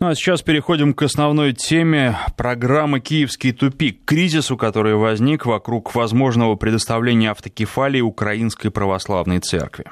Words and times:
Ну 0.00 0.08
а 0.08 0.14
сейчас 0.14 0.42
переходим 0.42 0.92
к 0.92 1.02
основной 1.02 1.52
теме 1.52 2.18
программы 2.36 3.00
«Киевский 3.00 3.52
тупик» 3.52 4.04
кризису, 4.04 4.56
который 4.56 4.96
возник 4.96 5.46
вокруг 5.46 5.94
возможного 5.94 6.56
предоставления 6.56 7.30
автокефалии 7.30 8.00
Украинской 8.00 8.70
Православной 8.70 9.38
Церкви. 9.38 9.84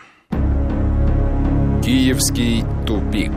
Киевский 1.82 2.64
тупик. 2.86 3.32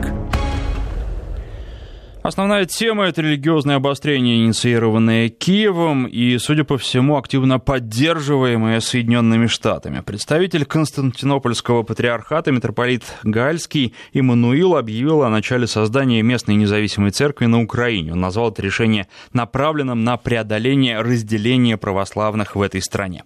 Основная 2.26 2.64
тема– 2.64 3.04
это 3.06 3.22
религиозное 3.22 3.76
обострение, 3.76 4.38
инициированное 4.38 5.28
Киевом 5.28 6.06
и, 6.06 6.38
судя 6.38 6.64
по 6.64 6.76
всему, 6.76 7.18
активно 7.18 7.60
поддерживаемое 7.60 8.80
Соединенными 8.80 9.46
Штатами. 9.46 10.00
Представитель 10.00 10.64
Константинопольского 10.64 11.84
патриархата 11.84 12.50
митрополит 12.50 13.04
Гальский 13.22 13.94
Иммануил 14.12 14.76
объявил 14.76 15.22
о 15.22 15.30
начале 15.30 15.68
создания 15.68 16.20
местной 16.22 16.56
независимой 16.56 17.12
церкви 17.12 17.46
на 17.46 17.62
Украине. 17.62 18.14
Он 18.14 18.20
назвал 18.20 18.50
это 18.50 18.60
решение 18.60 19.06
направленным 19.32 20.02
на 20.02 20.16
преодоление 20.16 21.00
разделения 21.02 21.76
православных 21.76 22.56
в 22.56 22.60
этой 22.60 22.82
стране. 22.82 23.22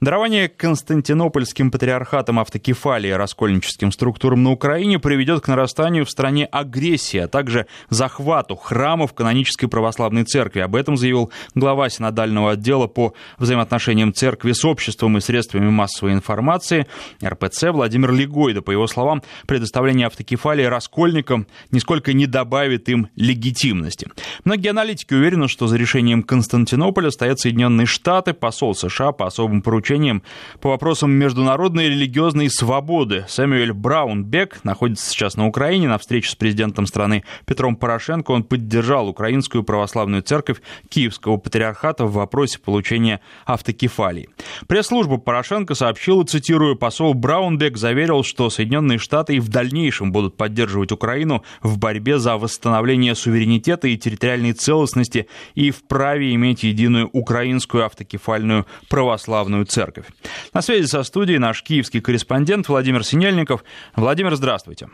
Дарование 0.00 0.48
Константинопольским 0.48 1.72
патриархатом 1.72 2.38
автокефалии 2.38 3.10
раскольническим 3.10 3.90
структурам 3.90 4.44
на 4.44 4.52
Украине 4.52 5.00
приведет 5.00 5.40
к 5.40 5.48
нарастанию 5.48 6.04
в 6.04 6.10
стране 6.10 6.46
агрессии, 6.46 7.18
а 7.18 7.26
также 7.26 7.66
захват 7.90 8.43
захвату 8.44 8.56
храмов 8.56 9.12
канонической 9.14 9.68
православной 9.68 10.24
церкви. 10.24 10.60
Об 10.60 10.76
этом 10.76 10.96
заявил 10.96 11.30
глава 11.54 11.88
синодального 11.88 12.52
отдела 12.52 12.86
по 12.86 13.14
взаимоотношениям 13.38 14.12
церкви 14.12 14.52
с 14.52 14.64
обществом 14.64 15.16
и 15.16 15.20
средствами 15.20 15.70
массовой 15.70 16.12
информации 16.12 16.86
РПЦ 17.24 17.70
Владимир 17.72 18.12
Легойда. 18.12 18.62
По 18.62 18.70
его 18.70 18.86
словам, 18.86 19.22
предоставление 19.46 20.06
автокефалии 20.06 20.64
раскольникам 20.64 21.46
нисколько 21.70 22.12
не 22.12 22.26
добавит 22.26 22.88
им 22.88 23.08
легитимности. 23.16 24.08
Многие 24.44 24.68
аналитики 24.68 25.14
уверены, 25.14 25.48
что 25.48 25.66
за 25.66 25.76
решением 25.76 26.22
Константинополя 26.22 27.10
стоят 27.10 27.40
Соединенные 27.40 27.86
Штаты, 27.86 28.34
посол 28.34 28.74
США 28.74 29.12
по 29.12 29.26
особым 29.26 29.62
поручениям 29.62 30.22
по 30.60 30.70
вопросам 30.70 31.10
международной 31.12 31.86
и 31.86 31.90
религиозной 31.90 32.50
свободы. 32.50 33.24
Сэмюэль 33.28 33.72
Браунбек 33.72 34.62
находится 34.64 35.08
сейчас 35.08 35.36
на 35.36 35.46
Украине 35.46 35.88
на 35.88 35.98
встрече 35.98 36.30
с 36.30 36.34
президентом 36.34 36.86
страны 36.86 37.24
Петром 37.46 37.76
Порошенко 37.76 38.33
он 38.34 38.44
поддержал 38.44 39.08
Украинскую 39.08 39.64
православную 39.64 40.22
церковь 40.22 40.60
Киевского 40.88 41.36
патриархата 41.36 42.04
в 42.04 42.12
вопросе 42.12 42.58
получения 42.58 43.20
автокефалии. 43.46 44.28
Пресс-служба 44.66 45.18
Порошенко 45.18 45.74
сообщила, 45.74 46.24
цитирую, 46.24 46.76
посол 46.76 47.14
Браунбек 47.14 47.76
заверил, 47.76 48.22
что 48.22 48.50
Соединенные 48.50 48.98
Штаты 48.98 49.36
и 49.36 49.40
в 49.40 49.48
дальнейшем 49.48 50.12
будут 50.12 50.36
поддерживать 50.36 50.92
Украину 50.92 51.44
в 51.62 51.78
борьбе 51.78 52.18
за 52.18 52.36
восстановление 52.36 53.14
суверенитета 53.14 53.88
и 53.88 53.96
территориальной 53.96 54.52
целостности 54.52 55.28
и 55.54 55.70
вправе 55.70 56.34
иметь 56.34 56.62
единую 56.62 57.08
украинскую 57.12 57.84
автокефальную 57.86 58.66
православную 58.88 59.66
церковь. 59.66 60.06
На 60.52 60.62
связи 60.62 60.86
со 60.86 61.02
студией 61.02 61.38
наш 61.38 61.62
киевский 61.62 62.00
корреспондент 62.00 62.68
Владимир 62.68 63.04
Синельников. 63.04 63.64
Владимир, 63.96 64.34
здравствуйте. 64.36 64.88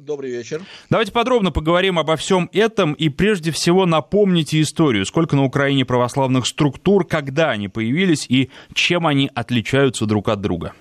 Добрый 0.00 0.30
вечер. 0.30 0.62
Давайте 0.90 1.10
подробно 1.10 1.50
поговорим 1.50 1.98
обо 1.98 2.16
всем 2.16 2.50
этом 2.52 2.92
и 2.92 3.08
прежде 3.08 3.50
всего 3.50 3.86
напомните 3.86 4.60
историю. 4.60 5.06
Сколько 5.06 5.36
на 5.36 5.44
Украине 5.44 5.86
православных 5.86 6.46
структур, 6.46 7.06
когда 7.06 7.50
они 7.50 7.68
появились 7.68 8.26
и 8.28 8.50
чем 8.74 9.06
они 9.06 9.30
отличаются 9.34 10.04
друг 10.04 10.28
от 10.28 10.42
друга? 10.42 10.74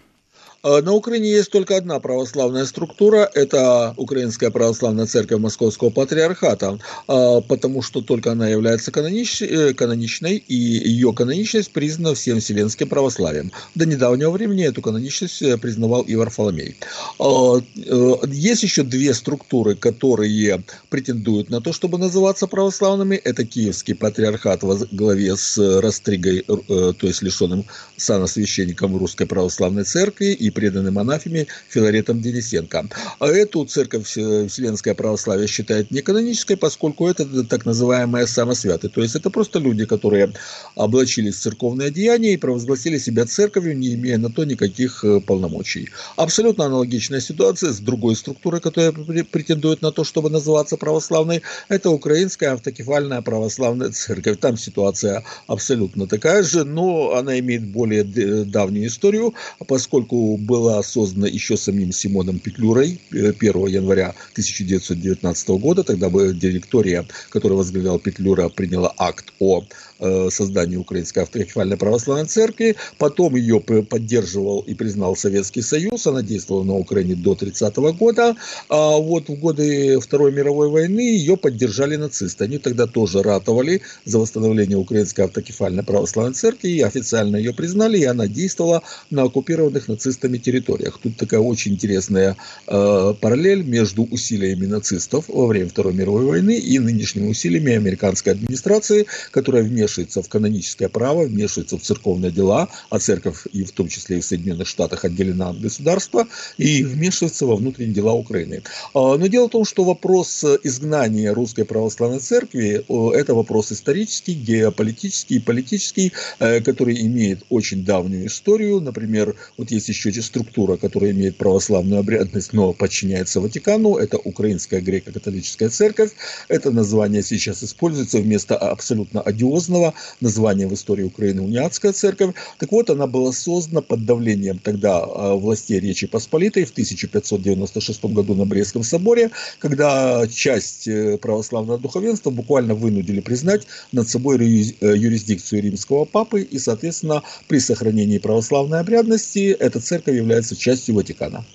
А, 0.66 0.82
на 0.82 0.94
Украине 0.94 1.30
есть 1.30 1.52
только 1.52 1.78
одна 1.78 2.00
православная 2.00 2.66
структура, 2.66 3.30
это 3.36 3.94
Украинская 3.98 4.50
православная 4.50 5.06
церковь 5.06 5.40
Московского 5.40 5.92
патриархата, 5.92 6.80
а, 7.08 7.42
потому 7.42 7.84
что 7.84 8.02
только 8.02 8.32
она 8.32 8.48
является 8.48 8.92
э, 8.92 9.74
каноничной, 9.76 10.38
и 10.38 10.56
ее 10.56 11.14
каноничность 11.14 11.72
признана 11.72 12.16
всем 12.16 12.40
вселенским 12.40 12.90
православием. 12.90 13.52
До 13.76 13.86
недавнего 13.86 14.32
времени 14.32 14.66
эту 14.66 14.82
каноничность 14.82 15.44
э, 15.44 15.56
признавал 15.58 16.02
и 16.02 16.16
Варфоломей. 16.16 16.78
А, 17.20 17.58
э, 17.60 18.14
есть 18.28 18.64
еще 18.64 18.82
две 18.82 19.14
структуры, 19.14 19.76
которые 19.76 20.64
претендуют 20.90 21.52
на 21.52 21.62
то, 21.62 21.74
чтобы 21.74 22.00
называться 22.00 22.48
православными. 22.48 23.18
Это 23.18 23.46
Киевский 23.46 23.94
патриархат 23.94 24.64
во 24.64 24.78
главе 24.92 25.36
с 25.36 25.60
Растригой, 25.80 26.42
то 26.42 26.96
есть 27.02 27.22
лишенным 27.22 27.66
сана 27.98 28.26
священником 28.26 28.98
Русской 28.98 29.28
Православной 29.28 29.84
Церкви, 29.84 30.34
и 30.34 30.55
преданным 30.56 30.98
анафеме 30.98 31.46
Филаретом 31.70 32.22
Денисенко. 32.22 32.90
А 33.20 33.28
эту 33.28 33.66
церковь 33.66 34.08
Вселенское 34.08 34.96
православие 34.96 35.48
считает 35.48 35.92
неканонической, 35.92 36.58
поскольку 36.58 37.08
это 37.08 37.44
так 37.44 37.66
называемые 37.66 38.26
самосвяты. 38.26 38.90
То 38.90 39.02
есть 39.02 39.16
это 39.16 39.30
просто 39.30 39.60
люди, 39.60 39.86
которые 39.86 40.34
облачились 40.76 41.36
в 41.36 41.42
церковное 41.42 41.88
одеяние 41.88 42.34
и 42.34 42.38
провозгласили 42.38 42.98
себя 42.98 43.26
церковью, 43.26 43.78
не 43.78 43.94
имея 43.94 44.18
на 44.18 44.32
то 44.32 44.46
никаких 44.46 45.04
э, 45.04 45.20
полномочий. 45.20 45.90
Абсолютно 46.16 46.66
аналогичная 46.66 47.20
ситуация 47.20 47.72
с 47.72 47.80
другой 47.80 48.16
структурой, 48.16 48.62
которая 48.62 48.94
претендует 49.24 49.82
на 49.82 49.92
то, 49.92 50.04
чтобы 50.04 50.30
называться 50.30 50.78
православной. 50.78 51.42
Это 51.70 51.90
Украинская 51.90 52.54
автокефальная 52.54 53.22
православная 53.22 53.92
церковь. 53.92 54.40
Там 54.40 54.58
ситуация 54.58 55.24
абсолютно 55.48 56.08
такая 56.08 56.44
же, 56.44 56.64
но 56.64 57.16
она 57.16 57.38
имеет 57.40 57.68
более 57.68 58.04
давнюю 58.04 58.88
историю, 58.88 59.34
поскольку 59.68 60.38
была 60.46 60.82
создана 60.84 61.28
еще 61.28 61.58
самим 61.58 61.92
Симоном 61.92 62.40
Петлюрой 62.40 63.00
1 63.12 63.34
э, 63.34 63.70
января 63.70 64.16
1919 64.32 65.50
года. 65.50 65.84
Тогда 65.84 66.10
директория, 66.10 67.06
которую 67.30 67.58
возглавлял 67.58 68.00
Петлюра, 68.00 68.50
приняла 68.50 68.94
акт 68.98 69.34
о 69.40 69.64
Э, 69.98 70.28
созданию 70.30 70.82
Украинской 70.82 71.20
автокефальной 71.20 71.78
православной 71.78 72.26
церкви. 72.26 72.76
Потом 72.98 73.38
ее 73.38 73.62
поддерживал 73.62 74.60
и 74.60 74.74
признал 74.74 75.16
Советский 75.16 75.62
Союз. 75.62 76.06
Она 76.06 76.22
действовала 76.22 76.64
на 76.64 76.74
Украине 76.74 77.16
до 77.16 77.34
30 77.34 77.78
года. 77.98 78.36
А 78.68 78.98
вот 78.98 79.30
в 79.30 79.40
годы 79.40 80.02
Второй 80.02 80.34
мировой 80.34 80.70
войны 80.70 81.00
ее 81.00 81.38
поддержали 81.38 81.96
нацисты. 81.96 82.44
Они 82.44 82.58
тогда 82.58 82.88
тоже 82.88 83.24
ратовали 83.24 83.84
за 84.04 84.20
восстановление 84.20 84.78
Украинской 84.78 85.22
автокефальной 85.22 85.84
православной 85.84 86.34
церкви 86.34 86.72
и 86.72 86.82
официально 86.82 87.38
ее 87.38 87.54
признали, 87.54 87.98
и 87.98 88.04
она 88.04 88.28
действовала 88.28 88.84
на 89.10 89.24
оккупированных 89.24 89.88
нацистами 89.88 90.38
территориях. 90.38 91.00
Тут 91.02 91.16
такая 91.16 91.40
очень 91.40 91.72
интересная 91.72 92.36
э, 92.68 93.14
параллель 93.22 93.64
между 93.64 94.04
усилиями 94.04 94.66
нацистов 94.66 95.30
во 95.30 95.48
время 95.48 95.70
Второй 95.70 95.94
мировой 95.94 96.26
войны 96.26 96.58
и 96.58 96.80
нынешними 96.80 97.30
усилиями 97.30 97.72
американской 97.72 98.34
администрации, 98.34 99.06
которая 99.32 99.64
вместе 99.64 99.85
вмешивается 99.86 100.22
в 100.22 100.30
каноническое 100.30 100.90
право, 100.90 101.26
вмешивается 101.26 101.78
в 101.78 101.82
церковные 101.82 102.32
дела, 102.32 102.70
а 102.90 103.00
церковь 103.00 103.46
и 103.54 103.64
в 103.64 103.72
том 103.72 103.88
числе 103.88 104.18
и 104.18 104.22
в 104.22 104.26
Соединенных 104.26 104.68
Штатах 104.68 105.06
отделена 105.06 105.50
от 105.50 105.62
государства, 105.62 106.28
и 106.58 106.84
вмешивается 106.84 107.46
во 107.46 107.56
внутренние 107.56 107.94
дела 107.94 108.14
Украины. 108.14 108.64
А, 108.94 109.18
но 109.18 109.28
дело 109.28 109.48
в 109.48 109.52
том, 109.52 109.66
что 109.66 109.84
вопрос 109.84 110.44
изгнания 110.64 111.34
русской 111.34 111.66
православной 111.66 112.20
церкви– 112.20 112.84
это 113.16 113.36
вопрос 113.36 113.72
исторический, 113.72 114.34
геополитический, 114.34 115.40
политический, 115.40 116.14
э, 116.40 116.62
который 116.62 117.00
имеет 117.02 117.44
очень 117.50 117.86
давнюю 117.86 118.28
историю. 118.28 118.82
Например, 118.82 119.36
вот 119.58 119.72
есть 119.72 119.90
еще 119.90 120.12
структура, 120.22 120.78
которая 120.78 121.12
имеет 121.12 121.38
православную 121.38 122.00
обрядность, 122.00 122.54
но 122.54 122.74
подчиняется 122.74 123.40
Ватикану, 123.42 123.98
это 123.98 124.18
Украинская 124.18 124.82
греко-католическая 124.82 125.70
церковь. 125.70 126.12
Это 126.48 126.72
название 126.72 127.22
сейчас 127.24 127.64
используется 127.64 128.20
вместо 128.20 128.56
абсолютно 128.58 129.22
одиозного 129.22 129.75
единственного 129.76 129.94
названия 130.22 130.68
в 130.68 130.74
истории 130.74 131.04
Украины 131.04 131.42
униатская 131.42 131.92
церковь. 131.92 132.36
Так 132.58 132.72
вот, 132.72 132.90
она 132.90 133.08
была 133.08 133.32
создана 133.32 133.82
под 133.82 134.06
давлением 134.06 134.60
тогда 134.60 135.04
а, 135.04 135.36
властей 135.36 135.80
Речи 135.80 136.08
Посполитой 136.08 136.66
в 136.66 136.72
1596 136.72 138.06
году 138.06 138.36
на 138.36 138.46
Брестском 138.46 138.84
соборе, 138.84 139.32
когда 139.60 140.28
часть 140.28 140.88
э, 140.88 141.18
православного 141.18 141.80
духовенства 141.80 142.30
буквально 142.32 142.76
вынудили 142.76 143.20
признать 143.20 143.68
над 143.92 144.10
собой 144.10 144.38
э, 144.38 144.96
юрисдикцию 144.96 145.62
римского 145.62 146.06
папы, 146.06 146.42
и, 146.42 146.60
соответственно, 146.60 147.24
при 147.48 147.60
сохранении 147.60 148.18
православной 148.18 148.80
обрядности 148.80 149.56
эта 149.60 149.80
церковь 149.80 150.16
является 150.16 150.56
частью 150.56 150.96
Ватикана. 150.96 151.46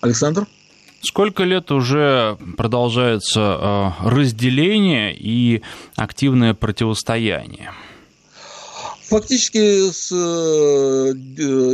Александр? 0.00 0.46
Сколько 1.04 1.44
лет 1.44 1.70
уже 1.70 2.38
продолжается 2.56 3.94
э, 4.00 4.08
разделение 4.08 5.14
и 5.14 5.62
активное 5.96 6.54
противостояние? 6.54 7.70
Фактически 9.08 9.92
с, 9.92 10.10
э, 10.12 11.14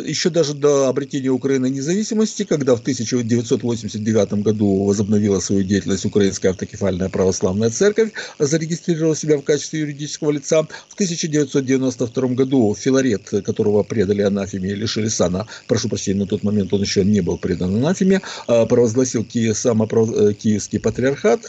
еще 0.04 0.30
даже 0.30 0.52
до 0.52 0.88
обретения 0.88 1.28
Украины 1.28 1.70
независимости, 1.70 2.42
когда 2.42 2.74
в 2.74 2.80
1989 2.80 4.42
году 4.42 4.84
возобновила 4.84 5.38
свою 5.38 5.62
деятельность 5.62 6.04
Украинская 6.04 6.50
автокефальная 6.50 7.08
православная 7.08 7.70
церковь, 7.70 8.12
зарегистрировала 8.40 9.14
себя 9.14 9.36
в 9.36 9.42
качестве 9.42 9.80
юридического 9.80 10.32
лица. 10.32 10.66
В 10.88 10.94
1992 10.94 12.28
году 12.30 12.74
Филарет, 12.74 13.30
которого 13.44 13.84
предали 13.84 14.22
анафеме 14.22 14.70
и 14.70 14.74
лишили 14.74 15.08
сана, 15.08 15.46
прошу 15.68 15.88
прощения, 15.88 16.20
на 16.20 16.26
тот 16.26 16.42
момент 16.42 16.72
он 16.72 16.82
еще 16.82 17.04
не 17.04 17.20
был 17.20 17.38
предан 17.38 17.76
анафеме, 17.76 18.22
э, 18.48 18.66
провозгласил 18.66 19.22
э, 19.22 19.24
Киевский 19.24 20.80
патриархат, 20.80 21.42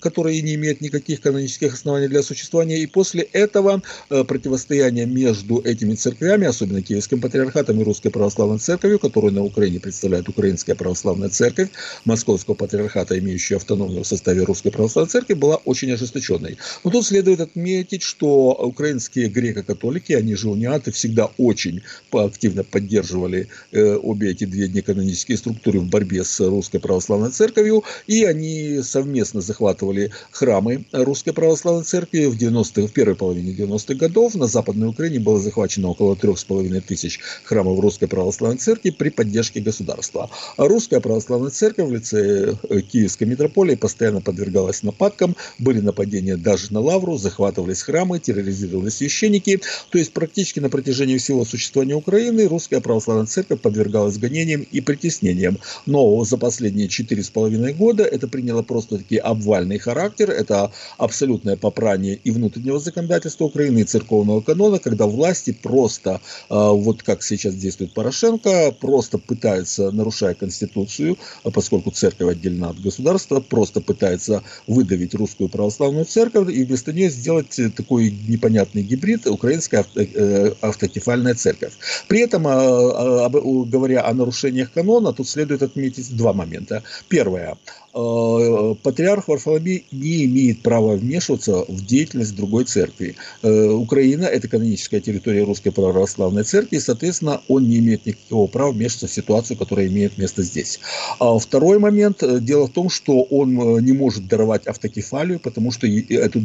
который 0.00 0.40
не 0.42 0.56
имеет 0.56 0.80
никаких 0.80 1.20
канонических 1.20 1.74
оснований 1.74 2.08
для 2.08 2.22
существования. 2.22 2.82
И 2.82 2.86
после 2.86 3.22
этого 3.22 3.80
противостояние 4.08 4.63
противостояние 4.64 5.06
между 5.06 5.60
этими 5.60 5.94
церквями, 5.94 6.46
особенно 6.46 6.82
Киевским 6.82 7.20
патриархатом 7.20 7.80
и 7.80 7.84
Русской 7.84 8.10
Православной 8.10 8.58
Церковью, 8.58 8.98
которую 8.98 9.32
на 9.32 9.42
Украине 9.42 9.78
представляет 9.78 10.28
Украинская 10.28 10.74
Православная 10.74 11.28
Церковь, 11.28 11.68
Московского 12.04 12.54
патриархата, 12.54 13.18
имеющая 13.18 13.56
автономию 13.56 14.02
в 14.02 14.06
составе 14.06 14.42
Русской 14.44 14.70
Православной 14.70 15.10
Церкви, 15.10 15.34
была 15.34 15.56
очень 15.56 15.92
ожесточенной. 15.92 16.56
Но 16.82 16.90
тут 16.90 17.06
следует 17.06 17.40
отметить, 17.40 18.02
что 18.02 18.52
украинские 18.52 19.28
греко-католики, 19.28 20.12
они 20.12 20.34
же 20.34 20.48
униаты, 20.48 20.92
всегда 20.92 21.30
очень 21.36 21.82
активно 22.12 22.64
поддерживали 22.64 23.48
э, 23.72 23.96
обе 23.96 24.30
эти 24.30 24.44
две 24.44 24.68
неканонические 24.68 25.36
структуры 25.36 25.80
в 25.80 25.88
борьбе 25.88 26.24
с 26.24 26.40
Русской 26.40 26.78
Православной 26.78 27.30
Церковью, 27.30 27.84
и 28.06 28.24
они 28.24 28.80
совместно 28.82 29.40
захватывали 29.40 30.10
храмы 30.30 30.84
Русской 30.92 31.32
Православной 31.32 31.84
Церкви 31.84 32.26
в, 32.26 32.36
90 32.36 32.88
в 32.88 32.92
первой 32.92 33.14
половине 33.14 33.52
90-х 33.52 33.94
годов, 33.94 34.34
на 34.34 34.46
Западной 34.54 34.88
Украине 34.88 35.18
было 35.18 35.40
захвачено 35.40 35.88
около 35.88 36.14
трех 36.14 36.38
с 36.38 36.44
половиной 36.44 36.80
тысяч 36.80 37.18
храмов 37.42 37.80
Русской 37.80 38.06
Православной 38.06 38.58
Церкви 38.58 38.90
при 38.90 39.08
поддержке 39.08 39.60
государства. 39.60 40.30
А 40.56 40.68
Русская 40.68 41.00
Православная 41.00 41.50
Церковь 41.50 41.88
в 41.88 41.92
лице 41.92 42.56
э, 42.70 42.80
Киевской 42.82 43.24
митрополии 43.24 43.74
постоянно 43.74 44.20
подвергалась 44.20 44.84
нападкам, 44.84 45.34
были 45.58 45.80
нападения 45.80 46.36
даже 46.36 46.72
на 46.72 46.78
Лавру, 46.78 47.18
захватывались 47.18 47.82
храмы, 47.82 48.20
терроризировались 48.20 48.98
священники. 48.98 49.60
То 49.90 49.98
есть 49.98 50.12
практически 50.12 50.60
на 50.60 50.68
протяжении 50.68 51.18
всего 51.18 51.44
существования 51.44 51.96
Украины 51.96 52.46
Русская 52.46 52.80
Православная 52.80 53.26
Церковь 53.26 53.60
подвергалась 53.60 54.18
гонениям 54.18 54.64
и 54.70 54.80
притеснениям. 54.80 55.58
Но 55.84 56.24
за 56.24 56.36
последние 56.36 56.86
четыре 56.86 57.24
с 57.24 57.28
половиной 57.28 57.72
года 57.72 58.04
это 58.04 58.28
приняло 58.28 58.62
просто 58.62 58.98
таки 58.98 59.16
обвальный 59.16 59.78
характер, 59.78 60.30
это 60.30 60.70
абсолютное 60.96 61.56
попрание 61.56 62.14
и 62.22 62.30
внутреннего 62.30 62.78
законодательства 62.78 63.46
Украины, 63.46 63.80
и 63.80 63.84
церковного 63.84 64.43
канона, 64.44 64.78
когда 64.78 65.06
власти 65.06 65.52
просто, 65.52 66.20
а, 66.48 66.70
вот 66.70 67.02
как 67.02 67.22
сейчас 67.22 67.54
действует 67.54 67.92
Порошенко, 67.92 68.72
просто 68.80 69.18
пытаются, 69.18 69.90
нарушая 69.90 70.34
Конституцию, 70.34 71.18
а 71.42 71.50
поскольку 71.50 71.90
церковь 71.90 72.30
отдельна 72.30 72.70
от 72.70 72.80
государства, 72.80 73.40
просто 73.40 73.80
пытается 73.80 74.42
выдавить 74.66 75.14
русскую 75.14 75.48
православную 75.48 76.04
церковь 76.04 76.48
и 76.50 76.64
вместо 76.64 76.92
нее 76.92 77.10
сделать 77.10 77.58
такой 77.76 78.10
непонятный 78.28 78.82
гибрид 78.82 79.26
украинская 79.26 79.84
э, 79.94 80.52
автокефальная 80.60 81.34
церковь. 81.34 81.72
При 82.08 82.20
этом, 82.20 82.46
а, 82.46 83.28
говоря 83.28 84.06
о 84.06 84.14
нарушениях 84.14 84.72
канона, 84.72 85.12
тут 85.12 85.28
следует 85.28 85.62
отметить 85.62 86.16
два 86.16 86.32
момента. 86.32 86.82
Первое. 87.08 87.56
Э, 87.94 88.74
патриарх 88.82 89.28
Варфоломей 89.28 89.86
не 89.92 90.24
имеет 90.24 90.62
права 90.62 90.96
вмешиваться 90.96 91.64
в 91.68 91.86
деятельность 91.86 92.34
другой 92.34 92.64
церкви. 92.64 93.14
Э, 93.42 93.68
Украина– 93.68 94.24
это 94.24 94.48
каноническая 94.48 95.00
территория 95.00 95.44
Русской 95.44 95.70
Православной 95.70 96.42
Церкви, 96.42 96.76
и, 96.76 96.80
соответственно, 96.80 97.40
он 97.46 97.68
не 97.68 97.78
имеет 97.78 98.04
никакого 98.04 98.48
права 98.48 98.72
вмешиваться 98.72 99.06
в 99.06 99.12
ситуацию, 99.12 99.56
которая 99.56 99.86
имеет 99.86 100.18
место 100.18 100.42
здесь. 100.42 100.80
А 101.20 101.38
второй 101.38 101.78
момент. 101.78 102.22
Э, 102.22 102.40
дело 102.40 102.66
в 102.66 102.72
том, 102.72 102.90
что 102.90 103.22
он 103.22 103.54
не 103.84 103.92
может 103.92 104.26
даровать 104.26 104.66
автокефалию, 104.66 105.38
потому 105.38 105.70
что 105.70 105.86
эту 105.86 106.40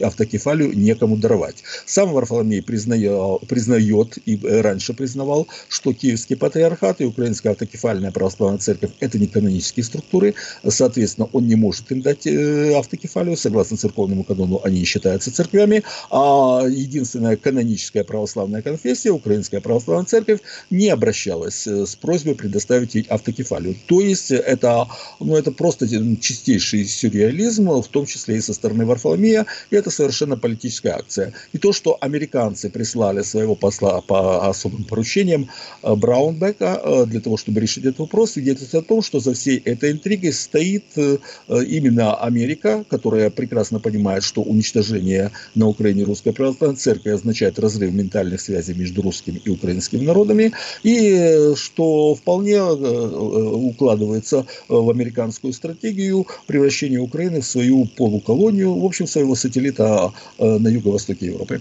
автокефалию 0.00 0.76
некому 0.76 1.18
даровать. 1.18 1.56
Сам 1.84 2.12
Варфоломей 2.12 2.62
признает, 2.62 3.40
признает 3.46 4.18
и 4.24 4.38
раньше 4.42 4.94
признавал, 4.94 5.48
что 5.68 5.92
Киевский 5.92 6.36
патриархат 6.36 7.02
и 7.02 7.04
Украинская 7.04 7.52
автокефальная 7.52 8.10
православная 8.10 8.58
церковь– 8.58 8.90
это 9.00 9.18
не 9.18 9.26
канонические 9.26 9.84
структуры, 9.84 10.34
соответственно, 10.66 10.93
соответственно, 10.94 11.28
он 11.32 11.48
не 11.48 11.56
может 11.56 11.90
им 11.90 12.02
дать 12.02 12.26
э, 12.26 12.74
автокефалию, 12.78 13.36
согласно 13.36 13.76
церковному 13.76 14.22
канону, 14.22 14.60
они 14.62 14.80
не 14.80 14.84
считаются 14.84 15.32
церквями, 15.32 15.82
а 16.10 16.62
единственная 16.68 17.36
каноническая 17.36 18.04
православная 18.04 18.62
конфессия, 18.62 19.10
Украинская 19.10 19.60
православная 19.60 20.06
церковь, 20.06 20.40
не 20.70 20.88
обращалась 20.88 21.66
э, 21.66 21.84
с 21.86 21.96
просьбой 21.96 22.36
предоставить 22.36 22.94
ей 22.94 23.06
автокефалию. 23.08 23.74
То 23.86 24.00
есть 24.00 24.30
это, 24.30 24.86
ну, 25.18 25.36
это 25.36 25.50
просто 25.50 25.88
чистейший 26.20 26.84
сюрреализм, 26.84 27.70
в 27.70 27.88
том 27.88 28.06
числе 28.06 28.36
и 28.36 28.40
со 28.40 28.54
стороны 28.54 28.86
Варфоломея, 28.86 29.46
и 29.70 29.76
это 29.76 29.90
совершенно 29.90 30.36
политическая 30.36 30.90
акция. 30.90 31.32
И 31.52 31.58
то, 31.58 31.72
что 31.72 31.98
американцы 32.00 32.70
прислали 32.70 33.22
своего 33.22 33.56
посла 33.56 34.00
по 34.00 34.48
особым 34.48 34.84
поручениям 34.84 35.50
э, 35.82 35.94
Браунбека 35.94 37.04
для 37.06 37.20
того, 37.20 37.36
чтобы 37.36 37.60
решить 37.60 37.84
этот 37.84 37.98
вопрос, 37.98 38.32
свидетельствует 38.32 38.84
о 38.84 38.88
том, 38.88 39.02
что 39.02 39.18
за 39.18 39.34
всей 39.34 39.58
этой 39.58 39.90
интригой 39.90 40.32
стоит 40.32 40.83
стоит 40.90 41.20
э, 41.48 41.64
именно 41.64 42.14
Америка, 42.14 42.84
которая 42.88 43.30
прекрасно 43.30 43.80
понимает, 43.80 44.22
что 44.22 44.42
уничтожение 44.42 45.30
на 45.54 45.68
Украине 45.68 46.04
русской 46.04 46.32
православной 46.32 46.76
церкви 46.76 47.10
означает 47.10 47.58
разрыв 47.58 47.92
ментальных 47.92 48.40
связей 48.40 48.74
между 48.74 49.02
русскими 49.02 49.40
и 49.44 49.50
украинскими 49.50 50.04
народами, 50.04 50.52
и 50.82 51.14
э, 51.14 51.54
что 51.56 52.14
вполне 52.14 52.54
э, 52.54 52.62
укладывается 52.62 54.46
в 54.68 54.90
американскую 54.90 55.52
стратегию 55.52 56.26
превращения 56.46 57.00
Украины 57.00 57.40
в 57.40 57.46
свою 57.46 57.86
полуколонию, 57.86 58.74
в 58.74 58.84
общем, 58.84 59.06
своего 59.06 59.34
сателлита 59.34 60.12
на 60.38 60.68
юго-востоке 60.68 61.26
Европы. 61.26 61.60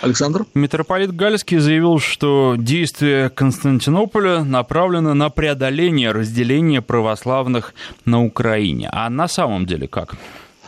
Александр? 0.00 0.44
Митрополит 0.54 1.14
Гальский 1.14 1.58
заявил, 1.58 1.98
что 1.98 2.56
действия 2.58 3.28
Константинополя 3.28 4.44
направлены 4.44 5.14
на 5.14 5.30
преодоление 5.30 6.12
разделения 6.12 6.82
православных 6.82 7.74
на 8.04 8.24
Украине. 8.24 8.88
А 8.92 9.08
на 9.10 9.28
самом 9.28 9.66
деле 9.66 9.88
как? 9.88 10.14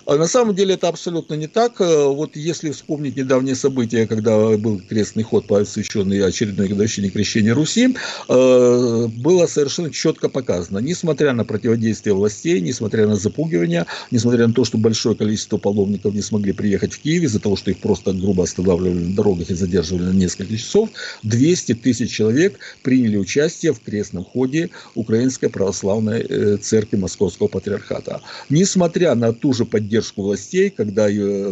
А 0.07 0.17
на 0.17 0.27
самом 0.27 0.55
деле 0.55 0.75
это 0.75 0.89
абсолютно 0.89 1.35
не 1.35 1.47
так. 1.47 1.81
Э, 1.81 2.07
вот 2.09 2.37
если 2.37 2.71
вспомнить 2.71 3.17
недавние 3.17 3.55
события, 3.55 4.07
когда 4.07 4.57
был 4.59 4.81
крестный 4.81 5.23
ход, 5.23 5.47
посвященный 5.47 6.23
очередной 6.25 6.69
годовщине 6.69 7.09
крещения 7.09 7.55
Руси, 7.55 7.97
э, 8.29 9.07
было 9.09 9.47
совершенно 9.47 9.91
четко 9.91 10.29
показано, 10.29 10.79
несмотря 10.79 11.33
на 11.33 11.45
противодействие 11.45 12.15
властей, 12.15 12.61
несмотря 12.61 13.07
на 13.07 13.17
запугивание, 13.17 13.87
несмотря 14.11 14.47
на 14.47 14.53
то, 14.53 14.65
что 14.65 14.77
большое 14.77 15.17
количество 15.17 15.57
паломников 15.57 16.13
не 16.15 16.23
смогли 16.23 16.53
приехать 16.53 16.93
в 16.93 17.01
Киев 17.01 17.23
из-за 17.23 17.41
того, 17.41 17.57
что 17.57 17.71
их 17.71 17.79
просто 17.79 18.13
грубо 18.13 18.45
останавливали 18.45 19.05
на 19.05 19.17
дорогах 19.17 19.51
и 19.51 19.55
задерживали 19.55 20.05
на 20.05 20.13
несколько 20.13 20.57
часов, 20.57 20.91
200 21.23 21.75
тысяч 21.77 22.11
человек 22.11 22.59
приняли 22.83 23.17
участие 23.17 23.73
в 23.73 23.81
крестном 23.81 24.25
ходе 24.25 24.69
Украинской 24.95 25.49
православной 25.49 26.21
э, 26.21 26.57
церкви 26.59 26.97
Московского 26.97 27.49
патриархата. 27.49 28.21
Несмотря 28.51 29.15
на 29.15 29.33
ту 29.33 29.55
же 29.55 29.65
поддержку 29.65 29.94
поддержку 29.95 30.23
властей, 30.23 30.71
когда 30.71 31.07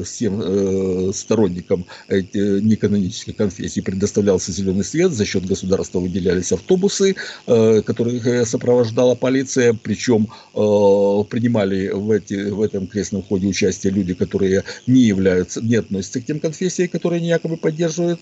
всем 0.04 0.40
э, 0.42 1.12
сторонникам 1.14 1.86
неканонической 2.08 3.34
конфессии 3.34 3.80
предоставлялся 3.80 4.50
зеленый 4.50 4.84
свет, 4.84 5.12
за 5.12 5.24
счет 5.24 5.46
государства 5.46 6.00
выделялись 6.00 6.50
автобусы, 6.52 7.14
э, 7.46 7.82
которых 7.82 8.26
э, 8.26 8.44
сопровождала 8.44 9.14
полиция, 9.14 9.74
причем 9.74 10.28
принимали 10.52 11.88
в, 11.88 12.10
эти, 12.10 12.50
в 12.50 12.60
этом 12.62 12.86
крестном 12.86 13.22
ходе 13.22 13.46
участие 13.46 13.92
люди, 13.92 14.14
которые 14.14 14.64
не 14.86 15.02
являются, 15.02 15.60
не 15.60 15.76
относятся 15.76 16.20
к 16.20 16.26
тем 16.26 16.40
конфессиям, 16.40 16.88
которые 16.88 17.18
они 17.18 17.28
якобы 17.28 17.56
поддерживают. 17.56 18.20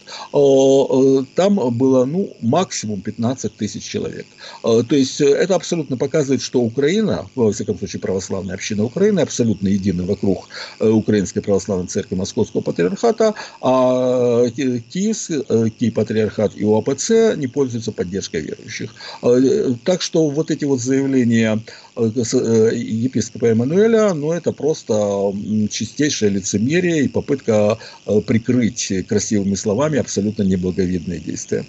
Там 1.35 1.57
было 1.79 2.05
ну, 2.05 2.37
максимум 2.41 3.01
15 3.01 3.57
тысяч 3.57 3.83
человек. 3.83 4.27
То 4.63 4.95
есть 4.95 5.21
это 5.21 5.55
абсолютно 5.55 5.97
показывает, 5.97 6.43
что 6.43 6.61
Украина, 6.61 7.27
во 7.35 7.53
всяком 7.53 7.79
случае 7.79 8.01
православная 8.01 8.55
община 8.55 8.85
Украины, 8.85 9.21
абсолютно 9.21 9.69
единая 9.69 10.07
вокруг 10.11 10.49
э, 10.81 10.89
Украинской 10.89 11.41
Православной 11.41 11.87
Церкви 11.87 12.17
Московского 12.17 12.61
Патриархата, 12.61 13.35
а 13.61 14.49
Киевский 14.51 15.89
э, 15.89 15.91
Патриархат 15.91 16.57
и 16.57 16.65
ОАПЦ 16.65 17.37
не 17.37 17.47
пользуются 17.47 17.93
поддержкой 17.93 18.43
верующих. 18.43 18.95
Э, 19.23 19.75
так 19.85 20.03
что 20.03 20.29
вот 20.29 20.51
эти 20.51 20.65
вот 20.65 20.81
заявления 20.81 21.61
епископа 21.97 23.47
Эммануэля, 23.47 24.15
ну 24.15 24.33
это 24.33 24.53
просто 24.53 25.33
чистейшее 25.71 26.31
лицемерие 26.31 27.05
и 27.05 27.09
попытка 27.09 27.79
прикрыть 28.27 28.93
красивыми 29.07 29.55
словами 29.55 29.99
абсолютно 29.99 30.43
неблаговидные 30.45 31.19
действия. 31.19 31.65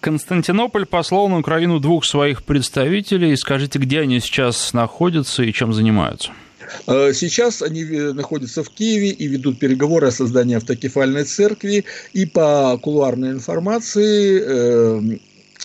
Константинополь 0.00 0.86
послал 0.86 1.28
на 1.28 1.38
Украину 1.38 1.78
двух 1.78 2.06
своих 2.06 2.42
представителей. 2.42 3.36
Скажите, 3.36 3.78
где 3.78 4.00
они 4.00 4.20
сейчас 4.20 4.72
находятся 4.72 5.42
и 5.42 5.52
чем 5.52 5.74
занимаются? 5.74 6.32
Сейчас 6.86 7.62
они 7.62 7.84
находятся 7.84 8.62
в 8.62 8.70
Киеве 8.70 9.10
и 9.10 9.26
ведут 9.26 9.58
переговоры 9.58 10.08
о 10.08 10.10
создании 10.10 10.56
автокефальной 10.56 11.24
церкви. 11.24 11.84
И 12.12 12.26
по 12.26 12.78
кулуарной 12.78 13.30
информации 13.30 15.00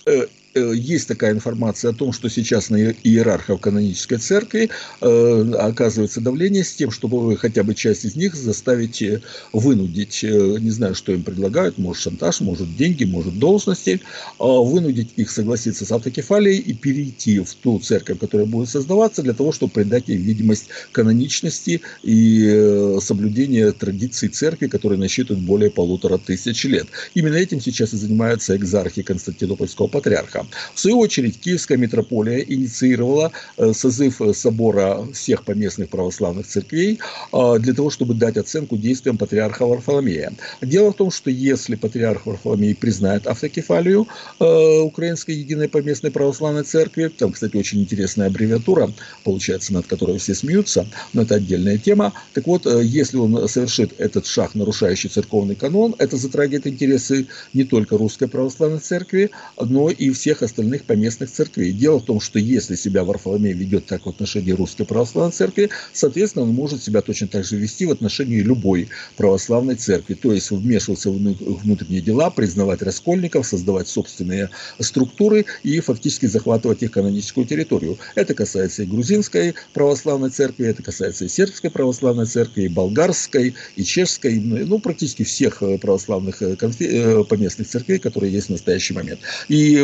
Э, 0.06 0.26
есть 0.60 1.08
такая 1.08 1.32
информация 1.32 1.90
о 1.90 1.94
том, 1.94 2.12
что 2.12 2.28
сейчас 2.28 2.70
на 2.70 2.76
иерархов 2.76 3.60
канонической 3.60 4.18
церкви 4.18 4.70
э, 5.00 5.52
оказывается 5.58 6.20
давление 6.20 6.64
с 6.64 6.74
тем, 6.74 6.90
чтобы 6.90 7.36
хотя 7.36 7.62
бы 7.62 7.74
часть 7.74 8.04
из 8.04 8.16
них 8.16 8.34
заставить 8.34 9.02
э, 9.02 9.20
вынудить, 9.52 10.22
не 10.22 10.70
знаю, 10.70 10.94
что 10.94 11.12
им 11.12 11.22
предлагают, 11.22 11.78
может 11.78 12.02
шантаж, 12.02 12.40
может 12.40 12.76
деньги, 12.76 13.04
может 13.04 13.38
должности, 13.38 14.00
вынудить 14.38 15.10
их 15.16 15.30
согласиться 15.30 15.84
с 15.84 15.92
автокефалией 15.92 16.58
и 16.58 16.74
перейти 16.74 17.40
в 17.40 17.54
ту 17.54 17.78
церковь, 17.78 18.18
которая 18.18 18.46
будет 18.46 18.68
создаваться, 18.68 19.22
для 19.22 19.34
того, 19.34 19.52
чтобы 19.52 19.72
придать 19.72 20.08
ей 20.08 20.18
видимость 20.18 20.68
каноничности 20.92 21.80
и 22.02 22.96
соблюдения 23.00 23.72
традиций 23.72 24.28
церкви, 24.28 24.66
которые 24.66 24.98
насчитывают 24.98 25.44
более 25.44 25.70
полутора 25.70 26.18
тысяч 26.18 26.64
лет. 26.64 26.86
Именно 27.14 27.36
этим 27.36 27.60
сейчас 27.60 27.92
и 27.92 27.96
занимаются 27.96 28.56
экзархи 28.56 29.02
Константинопольского 29.02 29.86
патриарха. 29.88 30.45
В 30.74 30.80
свою 30.80 30.98
очередь, 30.98 31.40
Киевская 31.40 31.78
митрополия 31.78 32.38
инициировала 32.40 33.32
э, 33.56 33.72
созыв 33.72 34.20
э, 34.20 34.32
собора 34.34 35.06
всех 35.12 35.44
поместных 35.44 35.88
православных 35.88 36.46
церквей 36.46 36.98
э, 37.32 37.58
для 37.58 37.74
того, 37.74 37.90
чтобы 37.90 38.14
дать 38.14 38.36
оценку 38.36 38.76
действиям 38.76 39.18
патриарха 39.18 39.66
Варфоломея. 39.66 40.32
Дело 40.60 40.92
в 40.92 40.96
том, 40.96 41.10
что 41.10 41.30
если 41.30 41.76
патриарх 41.76 42.26
Варфоломей 42.26 42.74
признает 42.74 43.26
автокефалию 43.26 44.06
Украинской 44.38 45.32
единой 45.32 45.68
поместной 45.68 46.10
православной 46.10 46.62
церкви, 46.64 47.08
там, 47.08 47.32
кстати, 47.32 47.56
очень 47.56 47.80
интересная 47.80 48.28
аббревиатура, 48.28 48.90
получается, 49.24 49.72
над 49.72 49.86
которой 49.86 50.18
все 50.18 50.34
смеются, 50.34 50.86
но 51.12 51.22
это 51.22 51.36
отдельная 51.36 51.78
тема. 51.78 52.12
Так 52.34 52.46
вот, 52.46 52.66
если 52.66 53.16
он 53.16 53.48
совершит 53.48 53.98
этот 53.98 54.26
шаг, 54.26 54.54
нарушающий 54.54 55.08
церковный 55.08 55.54
канон, 55.54 55.94
это 55.98 56.16
затрагивает 56.16 56.66
интересы 56.66 57.26
не 57.52 57.64
только 57.64 57.96
русской 57.96 58.28
православной 58.28 58.80
церкви, 58.80 59.30
но 59.60 59.90
и 59.90 60.10
всех 60.10 60.35
всех 60.36 60.42
остальных 60.42 60.84
поместных 60.84 61.30
церквей. 61.30 61.72
Дело 61.72 61.98
в 61.98 62.04
том, 62.04 62.20
что 62.20 62.38
если 62.38 62.76
себя 62.76 63.04
Варфоломей 63.04 63.52
ведет 63.52 63.86
так 63.86 64.04
в 64.06 64.08
отношении 64.08 64.52
Русской 64.52 64.84
Православной 64.84 65.32
Церкви, 65.32 65.70
соответственно, 65.92 66.44
он 66.44 66.50
может 66.50 66.82
себя 66.82 67.00
точно 67.00 67.28
так 67.28 67.44
же 67.44 67.56
вести 67.56 67.86
в 67.86 67.90
отношении 67.90 68.40
любой 68.40 68.88
православной 69.16 69.76
церкви. 69.76 70.14
То 70.14 70.32
есть 70.32 70.50
вмешиваться 70.50 71.10
в 71.10 71.16
внутренние 71.16 72.00
дела, 72.00 72.30
признавать 72.30 72.82
раскольников, 72.82 73.46
создавать 73.46 73.88
собственные 73.88 74.50
структуры 74.78 75.46
и 75.62 75.80
фактически 75.80 76.26
захватывать 76.26 76.82
их 76.82 76.90
каноническую 76.92 77.46
территорию. 77.46 77.98
Это 78.14 78.34
касается 78.34 78.82
и 78.82 78.86
грузинской 78.86 79.54
православной 79.72 80.30
церкви, 80.30 80.66
это 80.66 80.82
касается 80.82 81.24
и 81.24 81.28
сербской 81.28 81.70
православной 81.70 82.26
церкви, 82.26 82.64
и 82.64 82.68
болгарской, 82.68 83.54
и 83.76 83.84
чешской, 83.84 84.34
ну, 84.38 84.78
практически 84.78 85.24
всех 85.24 85.62
православных 85.80 86.42
э, 86.42 86.54
конфи- 86.54 86.90
э, 86.90 87.24
поместных 87.24 87.68
церквей, 87.68 87.98
которые 87.98 88.32
есть 88.32 88.48
в 88.48 88.50
настоящий 88.50 88.94
момент. 88.94 89.20
И 89.48 89.80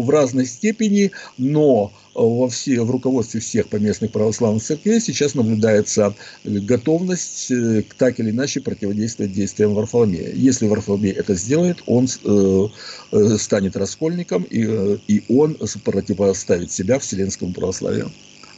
в 0.00 0.10
разной 0.10 0.46
степени, 0.46 1.10
но 1.38 1.92
во 2.14 2.48
все, 2.48 2.80
в 2.82 2.90
руководстве 2.90 3.40
всех 3.40 3.68
поместных 3.68 4.10
православных 4.10 4.62
церквей 4.62 5.00
сейчас 5.00 5.34
наблюдается 5.34 6.14
готовность 6.44 7.50
э, 7.50 7.82
так 7.98 8.18
или 8.20 8.30
иначе 8.30 8.60
противодействовать 8.60 9.32
действиям 9.32 9.74
Варфоломея. 9.74 10.32
Если 10.32 10.66
Варфоломей 10.66 11.12
это 11.12 11.34
сделает, 11.34 11.82
он 11.86 12.06
э, 12.06 12.68
э, 13.12 13.36
станет 13.38 13.76
раскольником, 13.76 14.44
и, 14.44 14.64
э, 14.66 14.98
и 15.08 15.24
он 15.28 15.56
противоставит 15.84 16.72
себя 16.72 16.98
вселенскому 16.98 17.52
православию. 17.52 18.10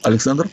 Александр? 0.03 0.49